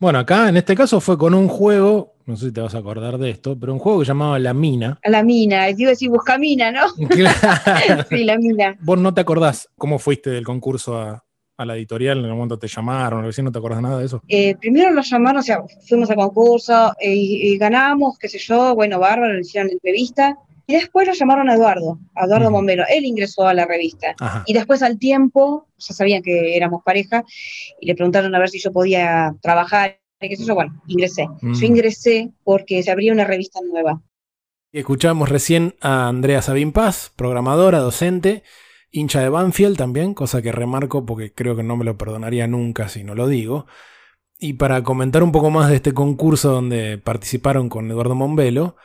[0.00, 2.78] Bueno, acá en este caso fue con un juego, no sé si te vas a
[2.78, 4.98] acordar de esto, pero un juego que llamaba La Mina.
[5.04, 5.66] La mina.
[5.66, 6.86] Te iba a decir buscamina, ¿no?
[7.06, 8.06] Claro.
[8.08, 8.78] Sí, la mina.
[8.80, 11.22] Vos no te acordás cómo fuiste del concurso a,
[11.60, 14.22] a la editorial, en el momento te llamaron, recién no te acordás nada de eso.
[14.28, 18.38] Eh, primero nos llamaron, o sea, fuimos al concurso eh, y, y ganamos, qué sé
[18.38, 20.38] yo, bueno, bárbaro, le hicieron la entrevista.
[20.66, 22.56] Y después lo llamaron a Eduardo, a Eduardo Ujú.
[22.56, 22.84] Bombero.
[22.88, 24.14] Él ingresó a la revista.
[24.20, 24.44] Ajá.
[24.46, 27.24] Y después al tiempo, ya sabían que éramos pareja,
[27.80, 31.26] y le preguntaron a ver si yo podía trabajar, y qué sé yo, bueno, ingresé.
[31.42, 31.54] Mm.
[31.54, 34.00] Yo ingresé porque se abría una revista nueva.
[34.72, 38.44] Escuchamos recién a Andrea Sabín Paz, programadora, docente,
[38.90, 42.88] hincha de Banfield también, cosa que remarco porque creo que no me lo perdonaría nunca
[42.88, 43.66] si no lo digo.
[44.38, 48.76] Y para comentar un poco más de este concurso donde participaron con Eduardo Mombelo,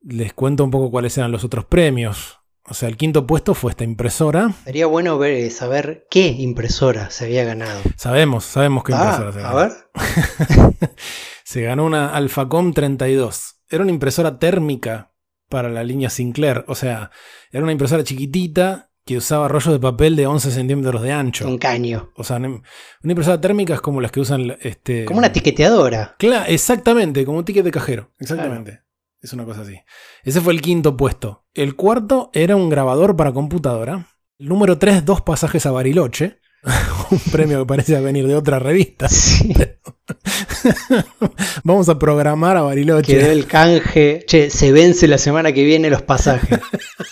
[0.00, 2.38] les cuento un poco cuáles eran los otros premios.
[2.64, 4.52] O sea, el quinto puesto fue esta impresora.
[4.64, 7.80] Sería bueno ver, eh, saber qué impresora se había ganado.
[7.96, 9.56] Sabemos, sabemos qué Ah, impresora se a ganó.
[9.56, 10.90] ver.
[11.44, 13.56] se ganó una Alphacom 32.
[13.68, 15.12] Era una impresora térmica
[15.48, 16.64] para la línea Sinclair.
[16.68, 17.10] O sea,
[17.50, 21.46] era una impresora chiquitita que usaba rollos de papel de 11 centímetros de ancho.
[21.46, 22.10] Un caño.
[22.16, 22.62] O sea, una
[23.02, 25.04] impresora térmica es como las que usan este.
[25.04, 26.14] Como una tiqueteadora.
[26.18, 28.12] Claro, exactamente, como un ticket de cajero.
[28.18, 28.82] Exactamente.
[29.20, 29.78] Es una cosa así.
[30.24, 31.46] Ese fue el quinto puesto.
[31.54, 34.08] El cuarto era un grabador para computadora.
[34.38, 36.40] El número 3, dos pasajes a Bariloche.
[37.10, 39.08] un premio que parece venir de otra revista.
[41.64, 43.16] Vamos a programar a Bariloche.
[43.18, 44.24] Quedó el canje.
[44.26, 46.60] Che, se vence la semana que viene los pasajes.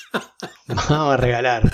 [0.66, 1.70] Vamos a regalar.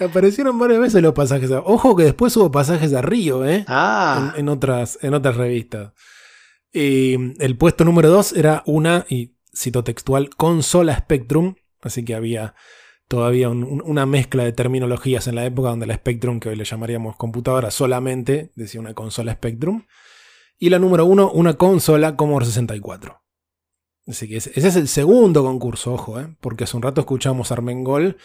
[0.00, 1.50] Aparecieron varias veces los pasajes.
[1.50, 3.64] a- Ojo que después hubo pasajes a Río, ¿eh?
[3.68, 4.32] Ah.
[4.34, 5.92] En, en otras, en otras revistas.
[6.72, 11.54] Y el puesto número 2 era una, y cito textual, consola Spectrum.
[11.82, 12.54] Así que había
[13.06, 16.56] todavía un- un- una mezcla de terminologías en la época donde la Spectrum, que hoy
[16.56, 19.84] le llamaríamos computadora, solamente decía una consola Spectrum.
[20.64, 23.20] Y la número 1, una consola Commodore 64.
[24.06, 26.34] Así que ese, ese es el segundo concurso, ojo, ¿eh?
[26.40, 28.16] porque hace un rato escuchamos a Armengol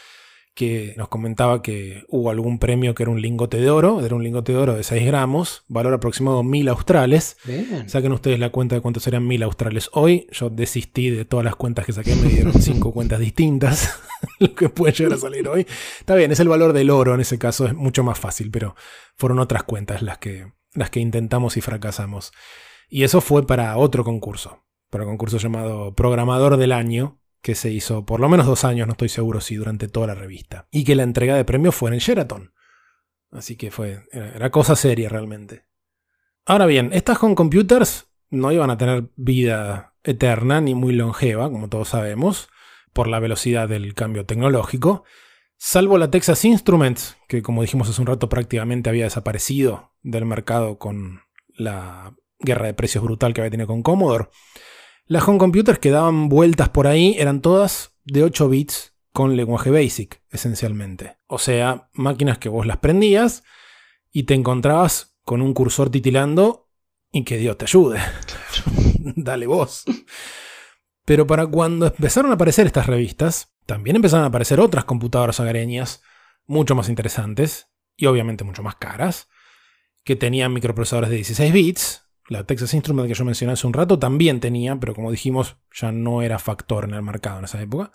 [0.55, 4.23] que nos comentaba que hubo algún premio que era un lingote de oro, era un
[4.23, 7.35] lingote de oro de 6 gramos, valor aproximado 1000 australes.
[7.43, 7.89] Bien.
[7.89, 10.27] Saquen ustedes la cuenta de cuántos serían 1000 australes hoy.
[10.31, 13.99] Yo desistí de todas las cuentas que saqué, me dieron 5 cuentas distintas,
[14.39, 15.67] lo que puede llegar a salir hoy.
[15.99, 18.77] Está bien, es el valor del oro en ese caso, es mucho más fácil, pero
[19.17, 22.32] fueron otras cuentas las que, las que intentamos y fracasamos.
[22.89, 27.72] Y eso fue para otro concurso, para un concurso llamado Programador del Año, que se
[27.72, 30.67] hizo por lo menos dos años, no estoy seguro si durante toda la revista.
[30.72, 32.53] Y que la entrega de premios fue en el Sheraton.
[33.32, 35.65] Así que fue, era, cosa seria realmente.
[36.45, 41.70] Ahora bien, estas home computers no iban a tener vida eterna ni muy longeva, como
[41.70, 42.49] todos sabemos,
[42.93, 45.03] por la velocidad del cambio tecnológico,
[45.60, 50.80] salvo la Texas Instruments, que como dijimos hace un rato prácticamente había desaparecido del mercado
[50.80, 51.22] con
[51.53, 54.30] la guerra de precios brutal que había tenido con Commodore.
[55.05, 59.70] Las home computers que daban vueltas por ahí eran todas de 8 bits con lenguaje
[59.70, 61.18] BASIC, esencialmente.
[61.28, 63.43] O sea, máquinas que vos las prendías
[64.12, 66.70] y te encontrabas con un cursor titilando
[67.12, 67.99] y que Dios te ayude.
[69.16, 69.84] Dale vos.
[71.10, 76.03] Pero para cuando empezaron a aparecer estas revistas, también empezaron a aparecer otras computadoras hogareñas
[76.45, 79.28] mucho más interesantes y obviamente mucho más caras,
[80.03, 82.05] que tenían microprocesadores de 16 bits.
[82.28, 85.91] La Texas Instrument que yo mencioné hace un rato también tenía, pero como dijimos, ya
[85.91, 87.91] no era factor en el mercado en esa época.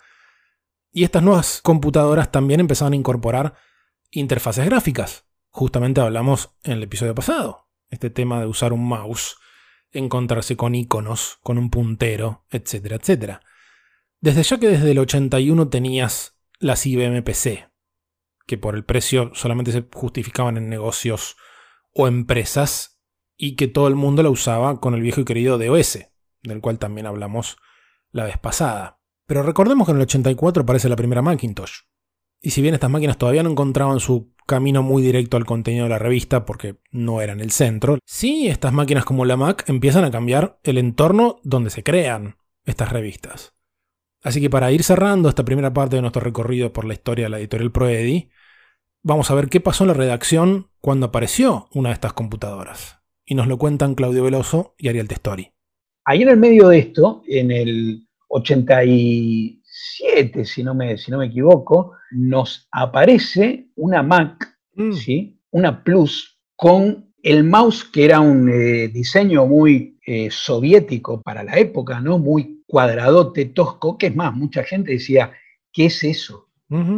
[0.91, 3.53] Y estas nuevas computadoras también empezaban a incorporar
[4.11, 5.23] interfaces gráficas.
[5.51, 7.69] Justamente hablamos en el episodio pasado.
[7.89, 9.37] Este tema de usar un mouse,
[9.97, 13.41] encontrarse con iconos, con un puntero, etcétera, etcétera.
[14.19, 17.69] Desde ya que desde el 81 tenías las IBM PC,
[18.45, 21.35] que por el precio solamente se justificaban en negocios
[21.93, 23.01] o empresas
[23.37, 25.99] y que todo el mundo la usaba con el viejo y querido DOS,
[26.43, 27.57] del cual también hablamos
[28.11, 28.99] la vez pasada.
[29.25, 31.81] Pero recordemos que en el 84 aparece la primera Macintosh.
[32.45, 35.89] Y si bien estas máquinas todavía no encontraban su camino muy directo al contenido de
[35.89, 40.11] la revista porque no eran el centro, sí estas máquinas como la Mac empiezan a
[40.11, 43.55] cambiar el entorno donde se crean estas revistas.
[44.21, 47.29] Así que para ir cerrando esta primera parte de nuestro recorrido por la historia de
[47.29, 48.29] la editorial Proedi,
[49.01, 52.99] vamos a ver qué pasó en la redacción cuando apareció una de estas computadoras.
[53.25, 55.51] Y nos lo cuentan Claudio Veloso y Ariel Testori.
[56.03, 58.07] Ahí en el medio de esto, en el
[60.01, 64.91] 87, si no me, si no me equivoco, nos aparece una Mac, Mm.
[64.93, 65.39] ¿sí?
[65.51, 71.57] una Plus, con el mouse que era un eh, diseño muy eh, soviético para la
[71.57, 72.19] época, ¿no?
[72.19, 75.31] Muy cuadradote, tosco, que es más, mucha gente decía,
[75.71, 76.49] ¿qué es eso?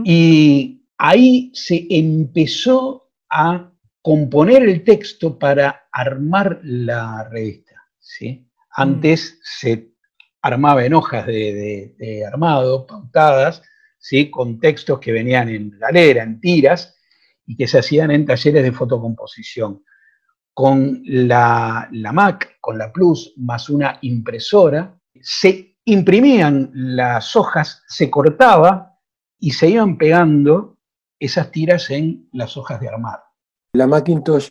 [0.06, 3.70] Y ahí se empezó a
[4.02, 7.76] componer el texto para armar la revista.
[8.00, 8.48] ¿sí?
[8.72, 9.92] Antes se
[10.48, 13.62] armaba en hojas de, armado, pautadas,
[13.98, 14.30] ¿sí?
[14.32, 16.96] con textos que venían en galera, en tiras,
[17.46, 19.84] y que se hacían en talleres de fotocomposición.
[20.54, 28.10] Con la, la Mac, con la Plus, más una impresora, se imprimían las hojas, se
[28.10, 28.98] cortaba
[29.40, 30.78] y se iban pegando
[31.20, 33.24] esas tiras en las hojas de armado.
[33.74, 34.50] La Macintosh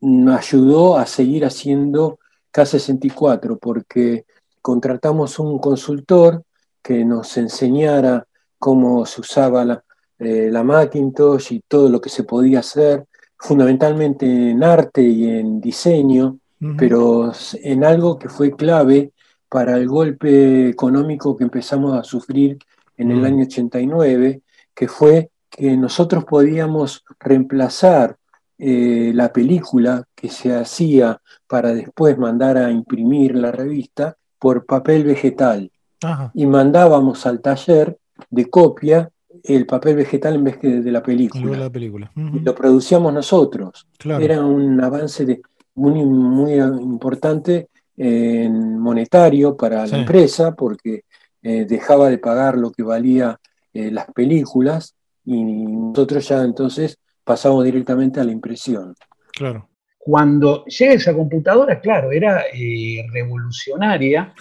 [0.00, 2.18] me ayudó a seguir haciendo
[2.52, 4.26] K64 porque
[4.64, 6.42] contratamos un consultor
[6.82, 8.26] que nos enseñara
[8.58, 9.84] cómo se usaba la,
[10.18, 13.04] eh, la Macintosh y todo lo que se podía hacer,
[13.36, 16.38] fundamentalmente en arte y en diseño,
[16.78, 17.30] pero
[17.62, 19.12] en algo que fue clave
[19.50, 22.56] para el golpe económico que empezamos a sufrir
[22.96, 24.40] en el año 89,
[24.74, 28.16] que fue que nosotros podíamos reemplazar
[28.56, 35.04] eh, la película que se hacía para después mandar a imprimir la revista por papel
[35.04, 35.70] vegetal
[36.02, 36.30] Ajá.
[36.34, 37.96] y mandábamos al taller
[38.30, 39.10] de copia
[39.42, 42.10] el papel vegetal en vez que de la película la película.
[42.14, 43.86] lo producíamos nosotros.
[43.98, 44.22] Claro.
[44.22, 45.40] Era un avance de,
[45.74, 49.92] muy, muy importante en monetario para Sí.
[49.92, 51.04] la empresa porque
[51.42, 53.38] eh, dejaba de pagar lo que valía
[53.72, 58.94] eh, las películas y nosotros ya entonces pasamos directamente a la impresión.
[59.32, 59.68] Claro.
[60.04, 64.34] Cuando llega esa computadora, claro, era eh, revolucionaria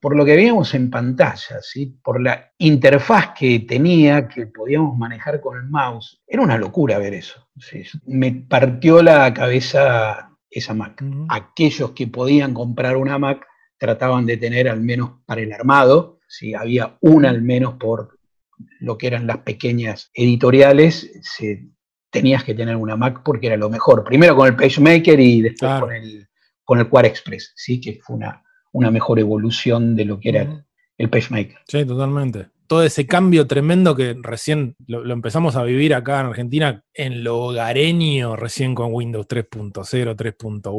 [0.00, 1.98] por lo que veíamos en pantalla, ¿sí?
[2.04, 6.20] por la interfaz que tenía, que podíamos manejar con el mouse.
[6.26, 7.48] Era una locura ver eso.
[7.58, 7.82] ¿sí?
[8.06, 11.02] Me partió la cabeza esa Mac.
[11.28, 13.44] Aquellos que podían comprar una Mac
[13.78, 16.54] trataban de tener al menos para el armado, ¿sí?
[16.54, 18.16] había una al menos por
[18.80, 21.66] lo que eran las pequeñas editoriales, se-
[22.10, 24.04] tenías que tener una Mac porque era lo mejor.
[24.04, 26.26] Primero con el PageMaker y después con el,
[26.64, 27.80] con el Quad Express, ¿sí?
[27.80, 28.42] que fue una,
[28.72, 30.64] una mejor evolución de lo que era el,
[30.96, 31.58] el PageMaker.
[31.66, 32.48] Sí, totalmente.
[32.66, 37.24] Todo ese cambio tremendo que recién lo, lo empezamos a vivir acá en Argentina en
[37.24, 40.70] lo hogareño, recién con Windows 3.0, 3.1,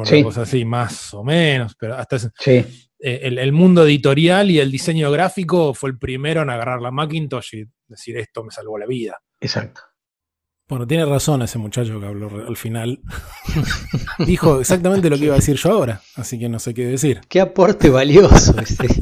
[0.00, 0.22] una Sí.
[0.22, 2.52] cosa así, más o menos, pero hasta ese- Sí.
[2.98, 6.90] eh, el, el mundo editorial y el diseño gráfico fue el primero en agarrar la
[6.90, 9.16] Macintosh y decir esto me salvó la vida.
[9.40, 9.80] Exacto.
[10.68, 13.00] Bueno, tiene razón ese muchacho que habló al final.
[14.18, 17.22] Dijo exactamente lo que iba a decir yo ahora, así que no sé qué decir.
[17.26, 18.86] Qué aporte valioso ese.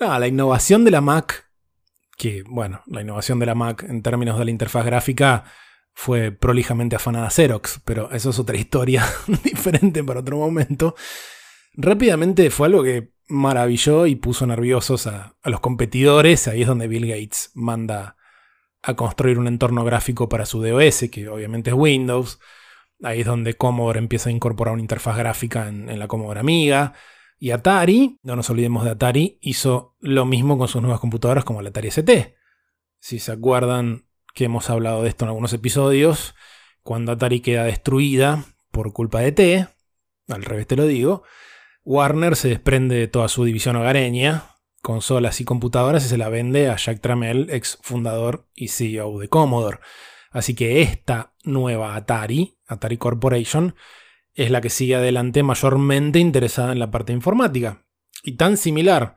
[0.00, 1.50] No, la innovación de la Mac,
[2.16, 5.42] que bueno, la innovación de la Mac en términos de la interfaz gráfica
[5.92, 9.04] fue prolijamente afanada a Xerox, pero eso es otra historia
[9.42, 10.94] diferente para otro momento.
[11.74, 16.46] Rápidamente fue algo que maravilló y puso nerviosos a, a los competidores.
[16.46, 18.17] Ahí es donde Bill Gates manda
[18.88, 22.40] a construir un entorno gráfico para su DOS, que obviamente es Windows.
[23.02, 26.94] Ahí es donde Commodore empieza a incorporar una interfaz gráfica en, en la Commodore Amiga.
[27.38, 31.60] Y Atari, no nos olvidemos de Atari, hizo lo mismo con sus nuevas computadoras como
[31.60, 32.34] la Atari ST.
[32.98, 36.34] Si se acuerdan que hemos hablado de esto en algunos episodios,
[36.82, 39.68] cuando Atari queda destruida por culpa de T,
[40.28, 41.24] al revés te lo digo,
[41.84, 44.44] Warner se desprende de toda su división hogareña,
[44.82, 49.28] consolas y computadoras y se la vende a Jack Tramiel, ex fundador y CEO de
[49.28, 49.78] Commodore.
[50.30, 53.74] Así que esta nueva Atari, Atari Corporation,
[54.34, 57.84] es la que sigue adelante mayormente interesada en la parte informática.
[58.22, 59.16] Y tan similar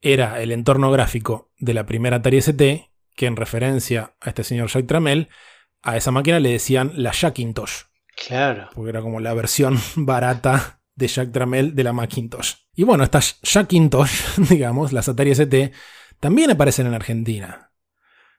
[0.00, 4.68] era el entorno gráfico de la primera Atari ST, que en referencia a este señor
[4.68, 5.28] Jack Tramiel,
[5.82, 7.84] a esa máquina le decían la Jackintosh.
[8.26, 8.68] Claro.
[8.74, 12.54] Porque era como la versión barata de Jack Tramiel de la Macintosh.
[12.80, 15.70] Y bueno, estas Jackintosh, digamos, las Atari ST,
[16.18, 17.72] también aparecen en Argentina.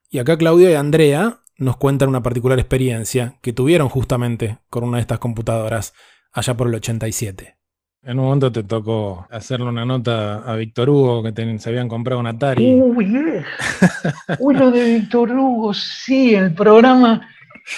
[0.10, 4.98] Y acá Claudio y Andrea nos cuentan una particular experiencia que tuvieron justamente con una
[4.98, 5.94] de estas computadoras
[6.32, 7.56] allá por el 87.
[8.02, 12.20] En un momento te tocó hacerle una nota a Víctor Hugo que se habían comprado
[12.20, 12.82] un Atari.
[12.82, 13.46] Uy, yes.
[14.40, 17.30] Uy, lo de Víctor Hugo, sí, el programa,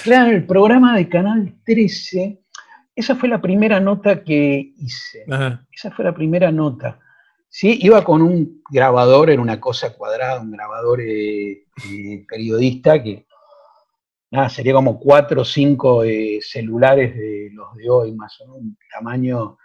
[0.01, 2.42] claro, el programa de Canal 13.
[2.95, 5.25] Esa fue la primera nota que hice.
[5.71, 6.99] Esa fue la primera nota.
[7.49, 13.27] Sí, iba con un grabador, era una cosa cuadrada, un grabador eh, eh, periodista que
[14.31, 18.59] nada, sería como cuatro o cinco eh, celulares de los de hoy, más o menos,
[18.59, 19.57] un tamaño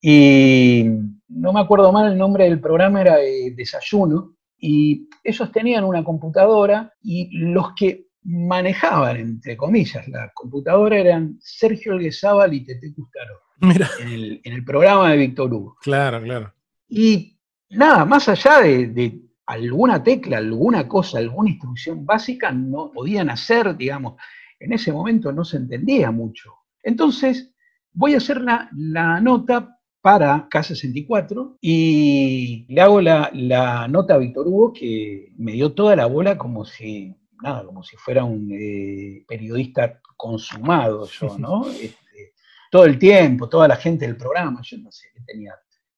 [0.00, 0.86] y
[1.28, 3.16] no me acuerdo mal, el nombre del programa era
[3.54, 11.36] Desayuno, y ellos tenían una computadora y los que manejaban, entre comillas, la computadora eran
[11.40, 13.40] Sergio Alguezábal y Tete Custaro.
[13.60, 13.88] Mira.
[14.00, 15.76] En el, programa de Víctor Hugo.
[15.80, 16.52] Claro, claro.
[16.88, 17.38] Y
[17.70, 23.76] nada, más allá de, de alguna tecla, alguna cosa, alguna instrucción básica, no podían hacer,
[23.76, 24.14] digamos,
[24.58, 26.52] en ese momento no se entendía mucho.
[26.82, 27.54] Entonces,
[27.92, 34.46] voy a hacer la, la nota para K64 y le hago la, nota a Víctor
[34.46, 39.24] Hugo que me dio toda la bola como si, nada, como si fuera un eh,
[39.26, 41.68] periodista consumado yo, ¿no?
[41.70, 42.34] Este,
[42.70, 45.54] todo el tiempo, toda la gente del programa, yo no sé, tenía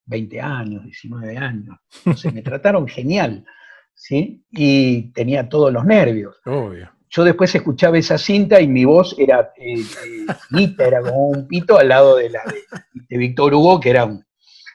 [0.07, 3.45] 20 años, 19 años, no sé, me trataron genial,
[3.95, 4.45] ¿sí?
[4.51, 6.37] Y tenía todos los nervios.
[6.47, 11.49] Obvio yo después escuchaba esa cinta y mi voz era eh, eh era como un
[11.49, 12.43] pito al lado de la
[13.09, 14.09] de, Víctor Hugo, que era,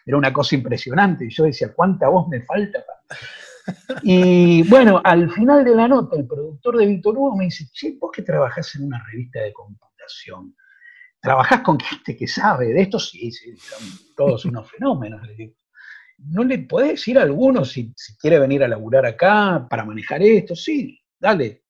[0.05, 1.25] era una cosa impresionante.
[1.25, 2.83] Y yo decía, ¿cuánta voz me falta?
[4.03, 7.97] Y bueno, al final de la nota, el productor de Víctor Hugo me dice, che,
[7.99, 10.55] vos que trabajás en una revista de computación,
[11.21, 13.83] trabajás con gente que sabe de esto, sí, sí son
[14.15, 15.21] todos unos fenómenos.
[16.17, 20.21] ¿No le podés decir a alguno si, si quiere venir a laburar acá para manejar
[20.21, 20.55] esto?
[20.55, 21.63] Sí, dale,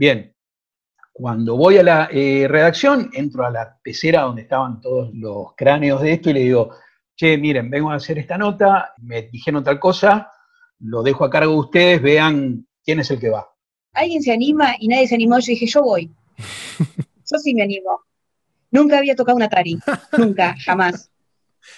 [0.00, 0.34] Bien,
[1.12, 6.00] cuando voy a la eh, redacción, entro a la pecera donde estaban todos los cráneos
[6.00, 6.70] de esto y le digo,
[7.14, 10.32] che, miren, vengo a hacer esta nota, me dijeron tal cosa,
[10.80, 13.48] lo dejo a cargo de ustedes, vean quién es el que va.
[13.92, 16.10] Alguien se anima y nadie se animó, yo dije, yo voy.
[16.86, 18.00] yo sí me animo.
[18.70, 19.78] Nunca había tocado un Atari,
[20.16, 21.10] nunca, jamás.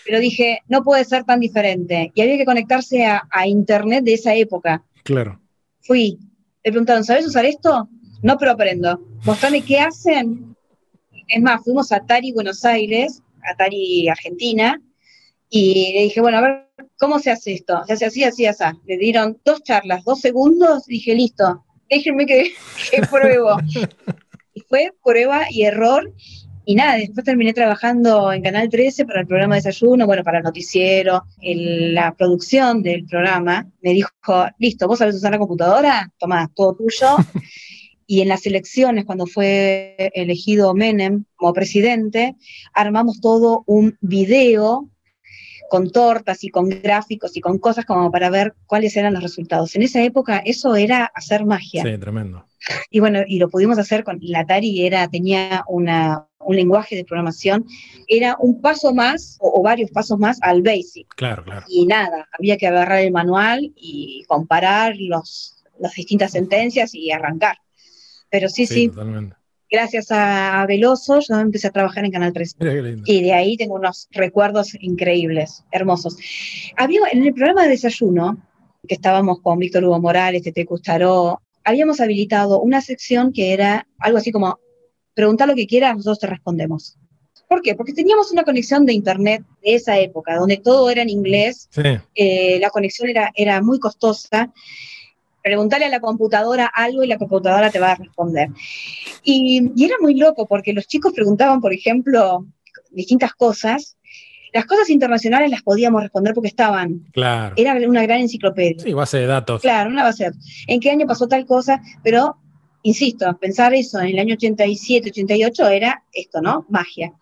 [0.04, 2.12] Pero dije, no puede ser tan diferente.
[2.14, 4.84] Y había que conectarse a, a Internet de esa época.
[5.02, 5.40] Claro.
[5.80, 6.18] Fui.
[6.62, 7.88] Le preguntaron, ¿sabes usar esto?
[8.22, 9.00] No, pero aprendo.
[9.24, 10.56] Mostrame qué hacen.
[11.26, 14.80] Es más, fuimos a Atari Buenos Aires, Atari Argentina,
[15.54, 17.82] y le dije, bueno, a ver, ¿cómo se hace esto?
[17.86, 18.64] Se hace así, así, así.
[18.86, 22.52] Le dieron dos charlas, dos segundos, y dije, listo, déjenme que,
[22.90, 23.58] que pruebo.
[24.54, 26.10] y fue prueba y error,
[26.64, 30.38] y nada, después terminé trabajando en Canal 13 para el programa de desayuno, bueno, para
[30.38, 33.68] el noticiero, en la producción del programa.
[33.82, 34.10] Me dijo,
[34.58, 36.10] listo, ¿vos sabés usar la computadora?
[36.18, 37.16] Tomá, todo tuyo.
[38.06, 42.36] y en las elecciones, cuando fue elegido Menem como presidente,
[42.72, 44.88] armamos todo un video
[45.72, 49.74] con tortas y con gráficos y con cosas como para ver cuáles eran los resultados.
[49.74, 51.82] En esa época eso era hacer magia.
[51.82, 52.44] Sí, tremendo.
[52.90, 57.06] Y bueno, y lo pudimos hacer con la Atari, era, tenía una, un lenguaje de
[57.06, 57.64] programación,
[58.06, 61.08] era un paso más o, varios pasos más al BASIC.
[61.16, 61.64] Claro, claro.
[61.66, 67.56] Y nada, había que agarrar el manual y comparar los, las distintas sentencias y arrancar.
[68.28, 68.90] Pero sí, sí.
[69.72, 72.56] Gracias a Veloso, yo empecé a trabajar en Canal 3.
[73.06, 76.18] Y de ahí tengo unos recuerdos increíbles, hermosos.
[76.76, 78.36] Había en el programa de desayuno,
[78.86, 84.18] que estábamos con Víctor Hugo Morales, Tete Custaró, habíamos habilitado una sección que era algo
[84.18, 84.58] así como,
[85.14, 86.98] preguntar lo que quieras, nosotros te respondemos.
[87.48, 87.74] ¿Por qué?
[87.74, 91.70] Porque teníamos una conexión de internet de esa época, donde todo era en inglés,
[92.14, 94.52] eh, la conexión era, era muy costosa,
[95.42, 98.48] preguntarle a la computadora algo y la computadora te va a responder.
[99.22, 102.46] Y, era muy loco porque los chicos preguntaban, por ejemplo,
[102.90, 103.96] distintas cosas.
[104.52, 107.06] Las cosas internacionales las podíamos responder porque estaban.
[107.12, 107.54] Claro.
[107.56, 108.82] Era una gran enciclopedia.
[108.82, 109.62] Sí, base de datos.
[109.62, 110.46] Claro, una base de datos.
[110.66, 111.80] ¿En qué año pasó tal cosa?
[112.04, 112.36] Pero,
[112.82, 116.66] insisto, pensar eso en el año 87, 88 era esto, ¿no?
[116.68, 117.12] Magia.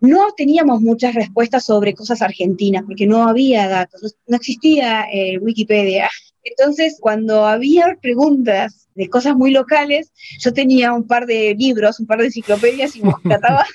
[0.00, 6.10] No teníamos muchas respuestas sobre cosas argentinas porque no había datos, no existía eh, Wikipedia,
[6.44, 12.06] entonces, cuando había preguntas de cosas muy locales, yo tenía un par de libros, un
[12.06, 13.66] par de enciclopedias y trataba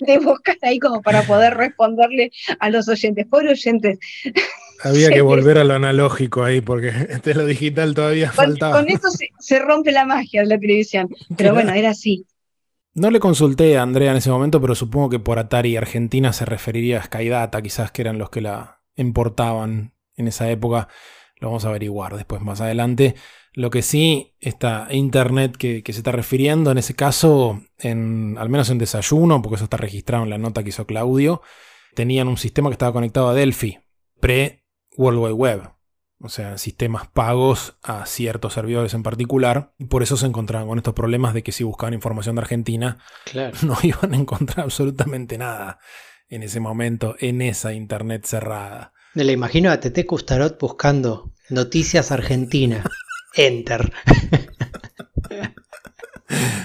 [0.00, 2.30] de buscar ahí como para poder responderle
[2.60, 3.26] a los oyentes.
[3.26, 3.98] Por oyentes.
[4.82, 6.90] Había que volver a lo analógico ahí, porque
[7.24, 8.76] de lo digital todavía faltaba.
[8.76, 11.08] Con esto se, rompe la magia de la televisión.
[11.36, 12.26] Pero bueno, era así.
[12.94, 16.44] No le consulté a Andrea en ese momento, pero supongo que por Atari Argentina se
[16.44, 20.88] referiría a Skydata, quizás que eran los que la importaban en esa época
[21.40, 23.14] lo vamos a averiguar después más adelante.
[23.52, 28.70] Lo que sí, esta internet que, se está refiriendo, en ese caso, en, al menos
[28.70, 31.40] en desayuno, porque eso está registrado en la nota que hizo Claudio,
[31.94, 33.78] tenían un sistema que estaba conectado a Delphi,
[34.20, 35.70] pre-World Wide Web.
[36.20, 39.74] O sea, sistemas pagos a ciertos servidores en particular.
[39.78, 42.98] Y por eso se encontraban con estos problemas de que si buscaban información de Argentina,
[43.62, 45.78] no iban a encontrar absolutamente nada
[46.28, 48.94] en ese momento, en esa internet cerrada.
[49.14, 52.84] Me la imagino a Tete Custarot buscando noticias argentinas.
[53.36, 53.92] Enter.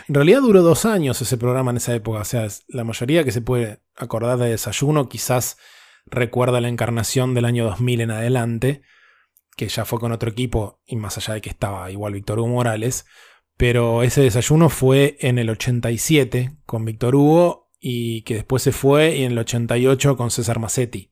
[0.08, 2.22] En realidad duró dos años ese programa en esa época.
[2.22, 5.58] O sea, la mayoría que se puede acordar de desayuno quizás
[6.08, 8.82] recuerda la encarnación del año 2000 en adelante,
[9.56, 12.47] que ya fue con otro equipo y más allá de que estaba igual Víctor Hugo
[12.47, 13.06] Morales.
[13.58, 19.18] Pero ese desayuno fue en el 87 con Víctor Hugo y que después se fue
[19.18, 21.12] y en el 88 con César Massetti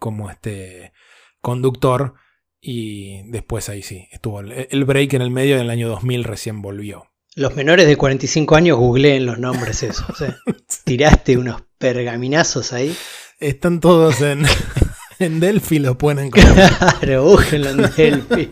[0.00, 0.92] como este
[1.40, 2.14] conductor
[2.60, 7.06] y después ahí sí, estuvo el break en el medio del año 2000 recién volvió.
[7.36, 10.20] Los menores de 45 años googleen los nombres esos.
[10.20, 10.34] ¿eh?
[10.84, 12.94] Tiraste unos pergaminazos ahí.
[13.38, 14.44] Están todos en,
[15.20, 16.98] en Delphi, lo pueden encontrar.
[16.98, 18.50] Claro, búsquenlo en Delphi.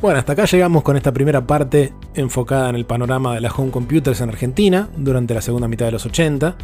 [0.00, 3.70] Bueno, hasta acá llegamos con esta primera parte enfocada en el panorama de las home
[3.70, 6.56] computers en Argentina durante la segunda mitad de los 80.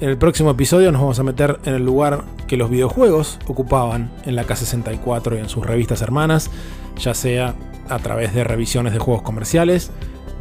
[0.00, 4.10] En el próximo episodio nos vamos a meter en el lugar que los videojuegos ocupaban
[4.24, 6.50] en la K64 y en sus revistas hermanas,
[6.98, 7.54] ya sea
[7.88, 9.92] a través de revisiones de juegos comerciales,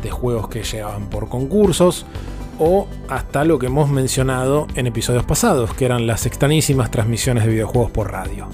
[0.02, 2.08] de juegos que llegaban por concursos,
[2.58, 7.52] o hasta lo que hemos mencionado en episodios pasados, que eran las extrañísimas transmisiones de
[7.52, 8.48] videojuegos por radio.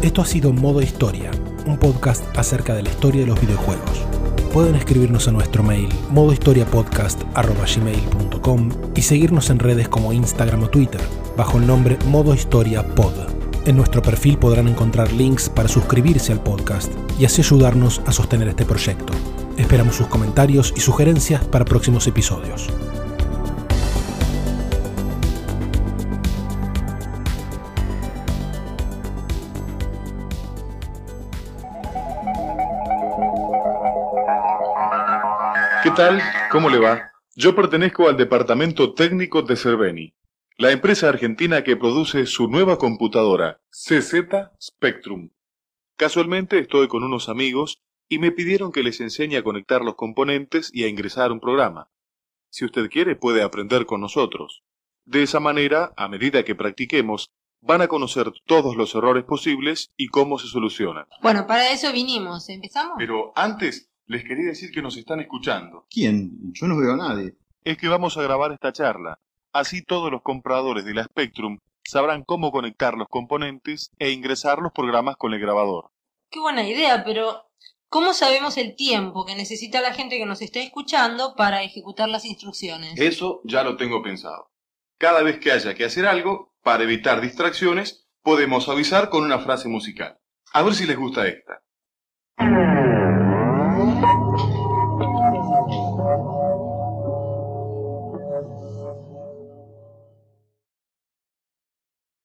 [0.00, 1.32] Esto ha sido Modo Historia,
[1.66, 4.23] un podcast acerca de la historia de los videojuegos
[4.54, 11.00] pueden escribirnos a nuestro mail modohistoriapodcast.gmail.com y seguirnos en redes como Instagram o Twitter,
[11.36, 13.14] bajo el nombre Modo Historia Pod.
[13.66, 18.46] En nuestro perfil podrán encontrar links para suscribirse al podcast y así ayudarnos a sostener
[18.46, 19.12] este proyecto.
[19.56, 22.68] Esperamos sus comentarios y sugerencias para próximos episodios.
[36.04, 36.22] Tal?
[36.50, 37.12] ¿Cómo le va?
[37.34, 40.14] Yo pertenezco al departamento técnico de Cerveni,
[40.56, 44.14] la empresa argentina que produce su nueva computadora, CZ
[44.60, 45.30] Spectrum.
[45.96, 50.70] Casualmente estoy con unos amigos y me pidieron que les enseñe a conectar los componentes
[50.72, 51.88] y a ingresar un programa.
[52.50, 54.62] Si usted quiere, puede aprender con nosotros.
[55.06, 57.30] De esa manera, a medida que practiquemos,
[57.62, 61.06] van a conocer todos los errores posibles y cómo se solucionan.
[61.22, 62.48] Bueno, para eso vinimos.
[62.50, 62.96] ¿Empezamos?
[62.98, 65.86] Pero antes, les quería decir que nos están escuchando.
[65.90, 66.52] ¿Quién?
[66.52, 67.34] Yo no veo a nadie.
[67.64, 69.18] Es que vamos a grabar esta charla.
[69.52, 74.72] Así todos los compradores de la Spectrum sabrán cómo conectar los componentes e ingresar los
[74.72, 75.90] programas con el grabador.
[76.30, 77.44] Qué buena idea, pero
[77.88, 82.24] ¿cómo sabemos el tiempo que necesita la gente que nos está escuchando para ejecutar las
[82.24, 82.98] instrucciones?
[83.00, 84.50] Eso ya lo tengo pensado.
[84.98, 89.68] Cada vez que haya que hacer algo, para evitar distracciones, podemos avisar con una frase
[89.68, 90.18] musical.
[90.52, 91.62] A ver si les gusta esta.